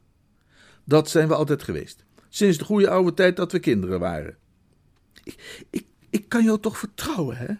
Dat 0.84 1.10
zijn 1.10 1.28
we 1.28 1.34
altijd 1.34 1.62
geweest, 1.62 2.04
sinds 2.28 2.58
de 2.58 2.64
goede 2.64 2.90
oude 2.90 3.14
tijd 3.14 3.36
dat 3.36 3.52
we 3.52 3.58
kinderen 3.58 4.00
waren. 4.00 4.36
Ik, 5.24 5.66
ik, 5.70 5.86
ik 6.10 6.28
kan 6.28 6.44
jou 6.44 6.60
toch 6.60 6.78
vertrouwen, 6.78 7.36
hè? 7.36 7.54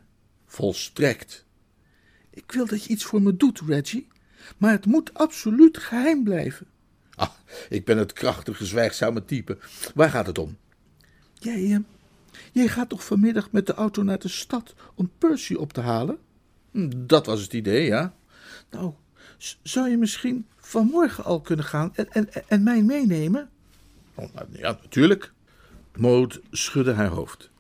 Volstrekt. 0.57 1.45
Ik 2.31 2.53
wil 2.53 2.67
dat 2.67 2.85
je 2.85 2.89
iets 2.89 3.05
voor 3.05 3.23
me 3.23 3.37
doet, 3.37 3.61
Reggie, 3.67 4.09
maar 4.57 4.71
het 4.71 4.87
moet 4.87 5.15
absoluut 5.15 5.79
geheim 5.79 6.25
blijven. 6.25 6.67
Ah, 7.15 7.31
ik 7.69 7.85
ben 7.85 7.99
het 7.99 8.13
krachtige, 8.13 8.67
zwijgzame 8.67 9.25
type. 9.25 9.59
Waar 9.95 10.11
gaat 10.11 10.27
het 10.27 10.39
om? 10.39 10.57
Jij, 11.35 11.61
uh, 11.61 11.79
jij 12.53 12.69
gaat 12.69 12.89
toch 12.89 13.05
vanmiddag 13.05 13.51
met 13.51 13.67
de 13.67 13.75
auto 13.75 14.03
naar 14.03 14.19
de 14.19 14.29
stad 14.29 14.75
om 14.95 15.11
Percy 15.19 15.55
op 15.55 15.73
te 15.73 15.81
halen? 15.81 16.19
Hm, 16.71 17.07
dat 17.07 17.27
was 17.27 17.43
het 17.43 17.53
idee, 17.53 17.85
ja. 17.85 18.15
Nou, 18.71 18.93
zou 19.63 19.89
je 19.89 19.97
misschien 19.97 20.47
vanmorgen 20.57 21.25
al 21.25 21.41
kunnen 21.41 21.65
gaan 21.65 21.95
en, 21.95 22.13
en, 22.13 22.29
en 22.49 22.63
mij 22.63 22.83
meenemen? 22.83 23.51
Oh, 24.15 24.35
nou, 24.35 24.47
ja, 24.53 24.79
natuurlijk. 24.83 25.33
Maud 25.97 26.41
schudde 26.51 26.93
haar 26.93 27.09
hoofd. 27.09 27.51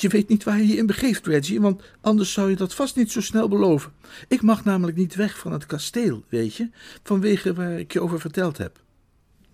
Je 0.00 0.08
weet 0.08 0.28
niet 0.28 0.44
waar 0.44 0.58
je 0.58 0.66
je 0.66 0.76
in 0.76 0.86
begeeft, 0.86 1.26
Reggie, 1.26 1.60
want 1.60 1.82
anders 2.00 2.32
zou 2.32 2.50
je 2.50 2.56
dat 2.56 2.74
vast 2.74 2.96
niet 2.96 3.12
zo 3.12 3.20
snel 3.20 3.48
beloven. 3.48 3.92
Ik 4.28 4.42
mag 4.42 4.64
namelijk 4.64 4.96
niet 4.96 5.14
weg 5.14 5.38
van 5.38 5.52
het 5.52 5.66
kasteel, 5.66 6.24
weet 6.28 6.54
je, 6.54 6.70
vanwege 7.02 7.54
waar 7.54 7.78
ik 7.78 7.92
je 7.92 8.00
over 8.00 8.20
verteld 8.20 8.58
heb. 8.58 8.82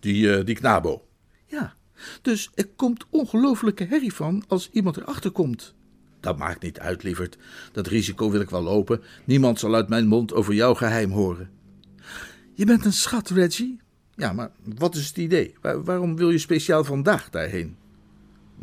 Die, 0.00 0.38
uh, 0.38 0.44
die 0.44 0.54
knabo. 0.54 1.06
Ja, 1.46 1.74
dus 2.22 2.50
er 2.54 2.66
komt 2.76 3.04
ongelofelijke 3.10 3.84
herrie 3.84 4.14
van 4.14 4.44
als 4.48 4.70
iemand 4.72 4.96
erachter 4.96 5.30
komt. 5.30 5.74
Dat 6.20 6.38
maakt 6.38 6.62
niet 6.62 6.78
uit, 6.78 7.02
lieverd. 7.02 7.38
Dat 7.72 7.86
risico 7.86 8.30
wil 8.30 8.40
ik 8.40 8.50
wel 8.50 8.62
lopen. 8.62 9.00
Niemand 9.24 9.58
zal 9.58 9.74
uit 9.74 9.88
mijn 9.88 10.06
mond 10.06 10.32
over 10.32 10.54
jouw 10.54 10.74
geheim 10.74 11.10
horen. 11.10 11.50
Je 12.54 12.64
bent 12.64 12.84
een 12.84 12.92
schat, 12.92 13.30
Reggie. 13.30 13.80
Ja, 14.14 14.32
maar 14.32 14.50
wat 14.76 14.94
is 14.94 15.06
het 15.06 15.16
idee? 15.16 15.54
waarom 15.60 16.16
wil 16.16 16.30
je 16.30 16.38
speciaal 16.38 16.84
vandaag 16.84 17.30
daarheen? 17.30 17.76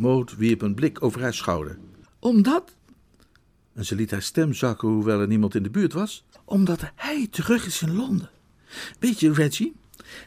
Maud 0.02 0.36
wierp 0.36 0.62
een 0.62 0.74
blik 0.74 1.04
over 1.04 1.22
haar 1.22 1.34
schouder. 1.34 1.78
Omdat? 2.20 2.76
En 3.74 3.86
ze 3.86 3.96
liet 3.96 4.12
haar 4.12 4.22
stem 4.22 4.54
zakken, 4.54 4.88
hoewel 4.88 5.20
er 5.20 5.28
niemand 5.28 5.56
in 5.56 5.64
de 5.64 5.70
buurt 5.70 5.94
was. 5.94 6.26
Omdat 6.46 6.82
hij 6.96 7.28
terug 7.28 7.66
is 7.66 7.82
in 7.82 7.96
Londen. 7.96 8.30
Weet 9.00 9.20
je, 9.20 9.34
Reggie, 9.34 9.76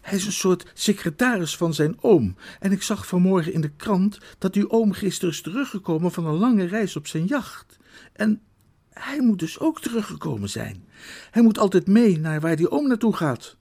hij 0.01 0.19
is 0.19 0.27
een 0.27 0.33
soort 0.33 0.71
secretaris 0.75 1.57
van 1.57 1.75
zijn 1.75 1.97
oom. 2.01 2.37
En 2.61 2.73
ik 2.73 2.83
zag 2.83 3.07
vanmorgen 3.07 3.53
in 3.53 3.61
de 3.61 3.71
krant 3.77 4.19
dat 4.39 4.55
uw 4.55 4.71
oom 4.71 4.93
gisteren 4.93 5.35
is 5.35 5.41
teruggekomen 5.41 6.13
van 6.13 6.27
een 6.27 6.39
lange 6.39 6.65
reis 6.65 6.97
op 6.97 7.07
zijn 7.07 7.25
jacht. 7.25 7.79
En 8.13 8.43
hij 8.91 9.21
moet 9.21 9.39
dus 9.39 9.59
ook 9.59 9.81
teruggekomen 9.81 10.51
zijn. 10.51 10.85
Hij 11.31 11.43
moet 11.43 11.59
altijd 11.59 11.87
mee 11.87 12.19
naar 12.19 12.41
waar 12.41 12.57
die 12.57 12.71
oom 12.71 12.89
naartoe 12.89 13.17
gaat. 13.17 13.57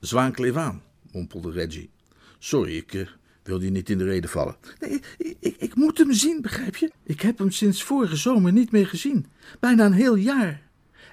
Zwaan 0.00 0.32
kleef 0.32 0.56
aan, 0.56 0.82
mompelde 1.12 1.50
Reggie. 1.50 1.90
Sorry, 2.38 2.76
ik, 2.76 3.16
wil 3.44 3.60
je 3.60 3.70
niet 3.70 3.90
in 3.90 3.98
de 3.98 4.04
reden 4.04 4.30
vallen? 4.30 4.56
Nee, 4.78 5.00
ik, 5.18 5.56
ik, 5.58 5.74
moet 5.74 5.98
hem 5.98 6.12
zien, 6.12 6.40
begrijp 6.40 6.76
je? 6.76 6.90
Ik 7.02 7.20
heb 7.20 7.38
hem 7.38 7.50
sinds 7.50 7.82
vorige 7.82 8.16
zomer 8.16 8.52
niet 8.52 8.70
meer 8.70 8.86
gezien. 8.86 9.26
Bijna 9.60 9.84
een 9.84 9.92
heel 9.92 10.14
jaar. 10.14 10.62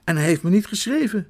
En 0.04 0.16
hij 0.16 0.26
heeft 0.26 0.44
me 0.44 0.50
niet 0.50 0.66
geschreven. 0.66 1.28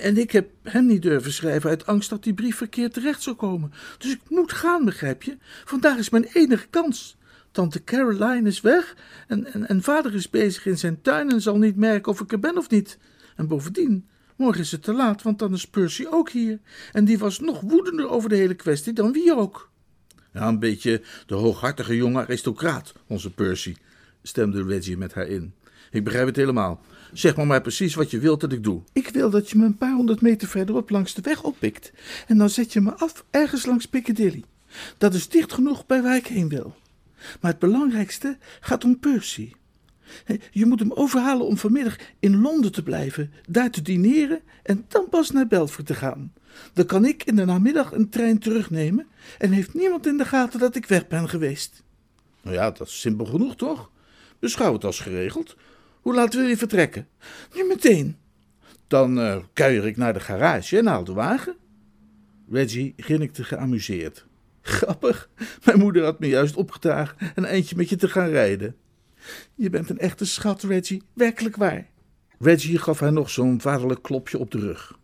En 0.00 0.16
ik 0.16 0.30
heb 0.30 0.50
hem 0.62 0.86
niet 0.86 1.02
durven 1.02 1.32
schrijven 1.32 1.70
uit 1.70 1.86
angst 1.86 2.10
dat 2.10 2.22
die 2.22 2.34
brief 2.34 2.56
verkeerd 2.56 2.92
terecht 2.92 3.22
zou 3.22 3.36
komen. 3.36 3.72
Dus 3.98 4.12
ik 4.12 4.20
moet 4.28 4.52
gaan, 4.52 4.84
begrijp 4.84 5.22
je? 5.22 5.36
Vandaag 5.64 5.98
is 5.98 6.10
mijn 6.10 6.28
enige 6.32 6.66
kans. 6.70 7.16
Tante 7.50 7.84
Caroline 7.84 8.48
is 8.48 8.60
weg 8.60 8.96
en, 9.28 9.52
en, 9.52 9.68
en 9.68 9.82
vader 9.82 10.14
is 10.14 10.30
bezig 10.30 10.66
in 10.66 10.78
zijn 10.78 11.02
tuin 11.02 11.30
en 11.30 11.40
zal 11.40 11.58
niet 11.58 11.76
merken 11.76 12.12
of 12.12 12.20
ik 12.20 12.32
er 12.32 12.38
ben 12.38 12.56
of 12.56 12.70
niet. 12.70 12.98
En 13.36 13.48
bovendien, 13.48 14.08
morgen 14.36 14.60
is 14.60 14.72
het 14.72 14.82
te 14.82 14.92
laat, 14.92 15.22
want 15.22 15.38
dan 15.38 15.52
is 15.52 15.66
Percy 15.66 16.04
ook 16.10 16.30
hier. 16.30 16.58
En 16.92 17.04
die 17.04 17.18
was 17.18 17.40
nog 17.40 17.60
woedender 17.60 18.08
over 18.08 18.28
de 18.28 18.36
hele 18.36 18.54
kwestie 18.54 18.92
dan 18.92 19.12
wie 19.12 19.34
ook. 19.34 19.71
Ja, 20.32 20.48
een 20.48 20.58
beetje 20.58 21.02
de 21.26 21.34
hooghartige 21.34 21.96
jonge 21.96 22.20
aristocraat, 22.20 22.92
onze 23.06 23.30
Percy, 23.30 23.74
stemde 24.22 24.62
Reggie 24.64 24.96
met 24.96 25.14
haar 25.14 25.26
in. 25.26 25.52
Ik 25.90 26.04
begrijp 26.04 26.26
het 26.26 26.36
helemaal. 26.36 26.80
Zeg 27.12 27.36
maar 27.36 27.46
maar 27.46 27.60
precies 27.60 27.94
wat 27.94 28.10
je 28.10 28.18
wilt 28.18 28.40
dat 28.40 28.52
ik 28.52 28.64
doe. 28.64 28.82
Ik 28.92 29.08
wil 29.08 29.30
dat 29.30 29.50
je 29.50 29.58
me 29.58 29.64
een 29.64 29.76
paar 29.76 29.94
honderd 29.94 30.20
meter 30.20 30.48
verderop 30.48 30.90
langs 30.90 31.14
de 31.14 31.22
weg 31.22 31.42
oppikt. 31.42 31.92
En 32.26 32.38
dan 32.38 32.50
zet 32.50 32.72
je 32.72 32.80
me 32.80 32.94
af 32.94 33.24
ergens 33.30 33.66
langs 33.66 33.86
Piccadilly. 33.86 34.44
Dat 34.98 35.14
is 35.14 35.28
dicht 35.28 35.52
genoeg 35.52 35.86
bij 35.86 36.02
waar 36.02 36.16
ik 36.16 36.26
heen 36.26 36.48
wil. 36.48 36.74
Maar 37.40 37.50
het 37.50 37.60
belangrijkste 37.60 38.36
gaat 38.60 38.84
om 38.84 38.98
Percy. 38.98 39.52
Je 40.50 40.66
moet 40.66 40.78
hem 40.78 40.92
overhalen 40.92 41.46
om 41.46 41.56
vanmiddag 41.56 41.96
in 42.18 42.40
Londen 42.40 42.72
te 42.72 42.82
blijven, 42.82 43.32
daar 43.48 43.70
te 43.70 43.82
dineren 43.82 44.40
en 44.62 44.84
dan 44.88 45.08
pas 45.10 45.30
naar 45.30 45.46
Belfort 45.46 45.86
te 45.86 45.94
gaan. 45.94 46.32
Dan 46.72 46.86
kan 46.86 47.04
ik 47.04 47.24
in 47.24 47.36
de 47.36 47.44
namiddag 47.44 47.92
een 47.92 48.08
trein 48.08 48.38
terugnemen 48.38 49.06
en 49.38 49.50
heeft 49.50 49.74
niemand 49.74 50.06
in 50.06 50.16
de 50.16 50.24
gaten 50.24 50.60
dat 50.60 50.76
ik 50.76 50.86
weg 50.86 51.08
ben 51.08 51.28
geweest. 51.28 51.82
Nou 52.42 52.56
ja, 52.56 52.70
dat 52.70 52.86
is 52.86 53.00
simpel 53.00 53.24
genoeg, 53.24 53.56
toch? 53.56 53.90
Beschouw 54.38 54.72
het 54.72 54.84
als 54.84 55.00
geregeld. 55.00 55.56
Hoe 56.00 56.14
laat 56.14 56.34
wil 56.34 56.46
je 56.46 56.56
vertrekken? 56.56 57.08
Nu 57.54 57.64
meteen. 57.64 58.16
Dan 58.86 59.18
uh, 59.18 59.36
kuier 59.52 59.86
ik 59.86 59.96
naar 59.96 60.12
de 60.12 60.20
garage 60.20 60.78
en 60.78 60.86
haal 60.86 61.04
de 61.04 61.12
wagen. 61.12 61.56
Reggie 62.50 62.94
grinnikte 62.96 63.44
geamuseerd. 63.44 64.26
Grappig, 64.62 65.28
mijn 65.64 65.78
moeder 65.78 66.04
had 66.04 66.18
me 66.18 66.26
juist 66.26 66.56
opgedragen 66.56 67.16
een 67.34 67.44
eindje 67.44 67.76
met 67.76 67.88
je 67.88 67.96
te 67.96 68.08
gaan 68.08 68.28
rijden. 68.28 68.76
Je 69.54 69.70
bent 69.70 69.90
een 69.90 69.98
echte 69.98 70.24
schat, 70.24 70.62
Reggie, 70.62 71.02
werkelijk 71.12 71.56
waar. 71.56 71.86
Reggie 72.38 72.78
gaf 72.78 73.00
haar 73.00 73.12
nog 73.12 73.30
zo'n 73.30 73.60
vaderlijk 73.60 74.02
klopje 74.02 74.38
op 74.38 74.50
de 74.50 74.58
rug. 74.58 74.98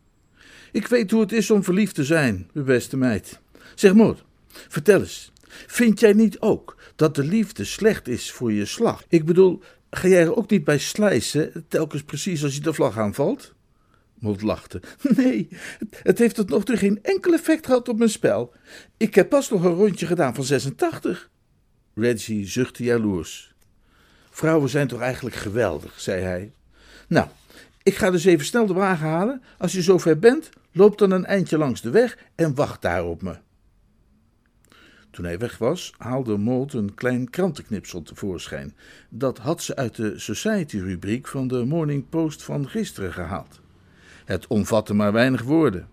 Ik 0.72 0.86
weet 0.86 1.10
hoe 1.10 1.20
het 1.20 1.32
is 1.32 1.50
om 1.50 1.64
verliefd 1.64 1.94
te 1.94 2.04
zijn, 2.04 2.50
mijn 2.52 2.66
beste 2.66 2.96
meid. 2.96 3.40
Zeg 3.74 3.94
Maud, 3.94 4.24
vertel 4.48 5.00
eens, 5.00 5.32
vind 5.66 6.00
jij 6.00 6.12
niet 6.12 6.40
ook 6.40 6.76
dat 6.96 7.14
de 7.14 7.24
liefde 7.24 7.64
slecht 7.64 8.08
is 8.08 8.32
voor 8.32 8.52
je 8.52 8.64
slag? 8.64 9.04
Ik 9.08 9.24
bedoel, 9.24 9.62
ga 9.90 10.08
jij 10.08 10.22
er 10.22 10.36
ook 10.36 10.50
niet 10.50 10.64
bij 10.64 10.78
slijzen, 10.78 11.64
telkens 11.68 12.02
precies 12.02 12.44
als 12.44 12.54
je 12.54 12.60
de 12.60 12.72
vlag 12.72 12.98
aanvalt? 12.98 13.54
Maud 14.18 14.42
lachte. 14.42 14.80
Nee, 15.16 15.48
het 16.02 16.18
heeft 16.18 16.34
tot 16.34 16.48
nog 16.48 16.64
toe 16.64 16.76
geen 16.76 16.98
enkel 17.02 17.32
effect 17.32 17.66
gehad 17.66 17.88
op 17.88 17.98
mijn 17.98 18.10
spel. 18.10 18.52
Ik 18.96 19.14
heb 19.14 19.28
pas 19.28 19.50
nog 19.50 19.64
een 19.64 19.74
rondje 19.74 20.06
gedaan 20.06 20.34
van 20.34 20.44
86. 20.44 21.30
Reggie 21.94 22.46
zuchtte 22.46 22.82
jaloers. 22.82 23.54
Vrouwen 24.30 24.68
zijn 24.68 24.88
toch 24.88 25.00
eigenlijk 25.00 25.36
geweldig, 25.36 26.00
zei 26.00 26.22
hij. 26.22 26.52
Nou, 27.08 27.28
ik 27.82 27.96
ga 27.96 28.10
dus 28.10 28.24
even 28.24 28.46
snel 28.46 28.66
de 28.66 28.72
wagen 28.72 29.06
halen. 29.06 29.42
Als 29.58 29.72
je 29.72 29.82
zover 29.82 30.18
bent, 30.18 30.50
loop 30.72 30.98
dan 30.98 31.10
een 31.10 31.24
eindje 31.24 31.58
langs 31.58 31.80
de 31.80 31.90
weg 31.90 32.18
en 32.34 32.54
wacht 32.54 32.82
daar 32.82 33.04
op 33.04 33.22
me. 33.22 33.38
Toen 35.10 35.24
hij 35.24 35.38
weg 35.38 35.58
was, 35.58 35.94
haalde 35.98 36.36
Maud 36.36 36.72
een 36.72 36.94
klein 36.94 37.30
krantenknipsel 37.30 38.02
tevoorschijn. 38.02 38.74
Dat 39.08 39.38
had 39.38 39.62
ze 39.62 39.76
uit 39.76 39.94
de 39.94 40.18
Society-rubriek 40.18 41.28
van 41.28 41.48
de 41.48 41.64
Morning 41.64 42.08
Post 42.08 42.42
van 42.42 42.68
gisteren 42.68 43.12
gehaald. 43.12 43.60
Het 44.24 44.46
omvatte 44.46 44.94
maar 44.94 45.12
weinig 45.12 45.42
woorden. 45.42 45.88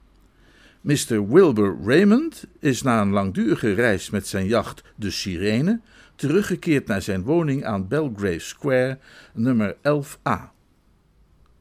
Mr. 0.81 1.27
Wilbur 1.27 1.77
Raymond 1.83 2.45
is 2.59 2.81
na 2.81 3.01
een 3.01 3.09
langdurige 3.09 3.73
reis 3.73 4.09
met 4.09 4.27
zijn 4.27 4.45
jacht 4.45 4.83
de 4.95 5.11
Sirene 5.11 5.79
teruggekeerd 6.15 6.88
naar 6.88 7.01
zijn 7.01 7.23
woning 7.23 7.65
aan 7.65 7.88
Belgrave 7.88 8.39
Square, 8.39 8.99
nummer 9.33 9.75
11a. 9.75 10.55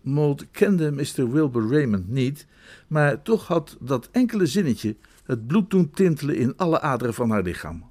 Maud 0.04 0.46
kende 0.50 0.90
Mr. 0.90 1.30
Wilbur 1.30 1.70
Raymond 1.70 2.08
niet, 2.08 2.46
maar 2.86 3.22
toch 3.22 3.46
had 3.46 3.76
dat 3.80 4.08
enkele 4.12 4.46
zinnetje 4.46 4.96
het 5.24 5.46
bloed 5.46 5.70
doen 5.70 5.90
tintelen 5.90 6.36
in 6.36 6.56
alle 6.56 6.80
aderen 6.80 7.14
van 7.14 7.30
haar 7.30 7.42
lichaam. 7.42 7.84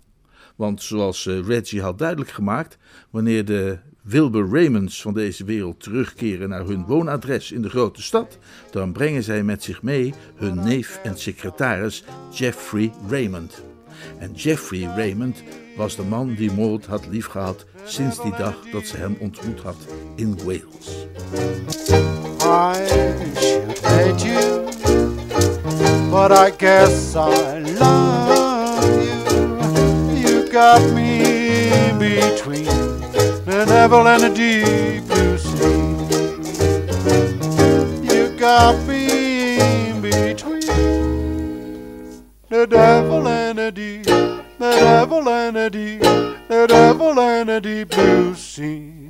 Want 0.56 0.82
zoals 0.82 1.28
eh, 1.28 1.39
Reggie 1.39 1.82
had 1.82 1.97
duidelijk 1.99 2.30
gemaakt, 2.30 2.78
wanneer 3.10 3.45
de 3.45 3.78
Wilbur 4.02 4.49
Raymonds 4.49 5.02
van 5.02 5.13
deze 5.13 5.43
wereld 5.43 5.80
terugkeren 5.80 6.49
naar 6.49 6.65
hun 6.65 6.86
woonadres 6.86 7.52
in 7.52 7.62
de 7.62 7.69
grote 7.69 8.02
stad, 8.02 8.38
dan 8.71 8.91
brengen 8.91 9.23
zij 9.23 9.43
met 9.43 9.63
zich 9.63 9.82
mee 9.82 10.13
hun 10.36 10.63
neef 10.63 10.99
en 11.04 11.17
secretaris 11.17 12.04
Jeffrey 12.32 12.91
Raymond. 13.10 13.72
En 14.19 14.32
Jeffrey 14.34 14.89
Raymond 14.95 15.43
was 15.77 15.95
de 15.95 16.03
man 16.03 16.36
die 16.36 16.51
Maud 16.51 16.86
had 16.86 17.08
liefgehad 17.10 17.65
sinds 17.84 18.21
die 18.21 18.34
dag 18.38 18.56
dat 18.71 18.86
ze 18.86 18.97
hem 18.97 19.17
ontmoet 19.19 19.62
had 19.62 19.75
in 20.15 20.39
Wales. 20.45 21.08
I 22.41 22.73
should 23.39 23.79
hate 23.79 24.25
you, 24.25 24.65
but 26.12 26.32
I 26.32 26.51
guess 26.58 27.15
I 27.15 27.60
love 27.79 28.84
you. 29.03 30.29
You 30.29 30.47
got 30.51 30.82
me 30.93 31.91
between 31.97 32.65
the 33.45 33.65
devil 33.65 34.08
and 34.08 34.21
the 34.21 34.29
deep 34.29 35.08
blue 35.08 35.38
sea. 35.38 35.93
You 38.13 38.36
got 38.38 38.75
me 38.88 39.03
the 42.54 42.68
devil 42.68 43.28
and 43.28 43.58
a 43.58 43.72
deep, 43.72 44.06
the 44.06 44.44
devil 44.60 45.28
and 45.28 45.58
a 45.58 45.72
deep, 45.72 46.02
the 46.02 46.68
devil 46.68 47.20
and 47.20 47.50
a 47.50 47.60
deep 47.60 47.89
blue 47.89 48.36
sea. 48.36 49.10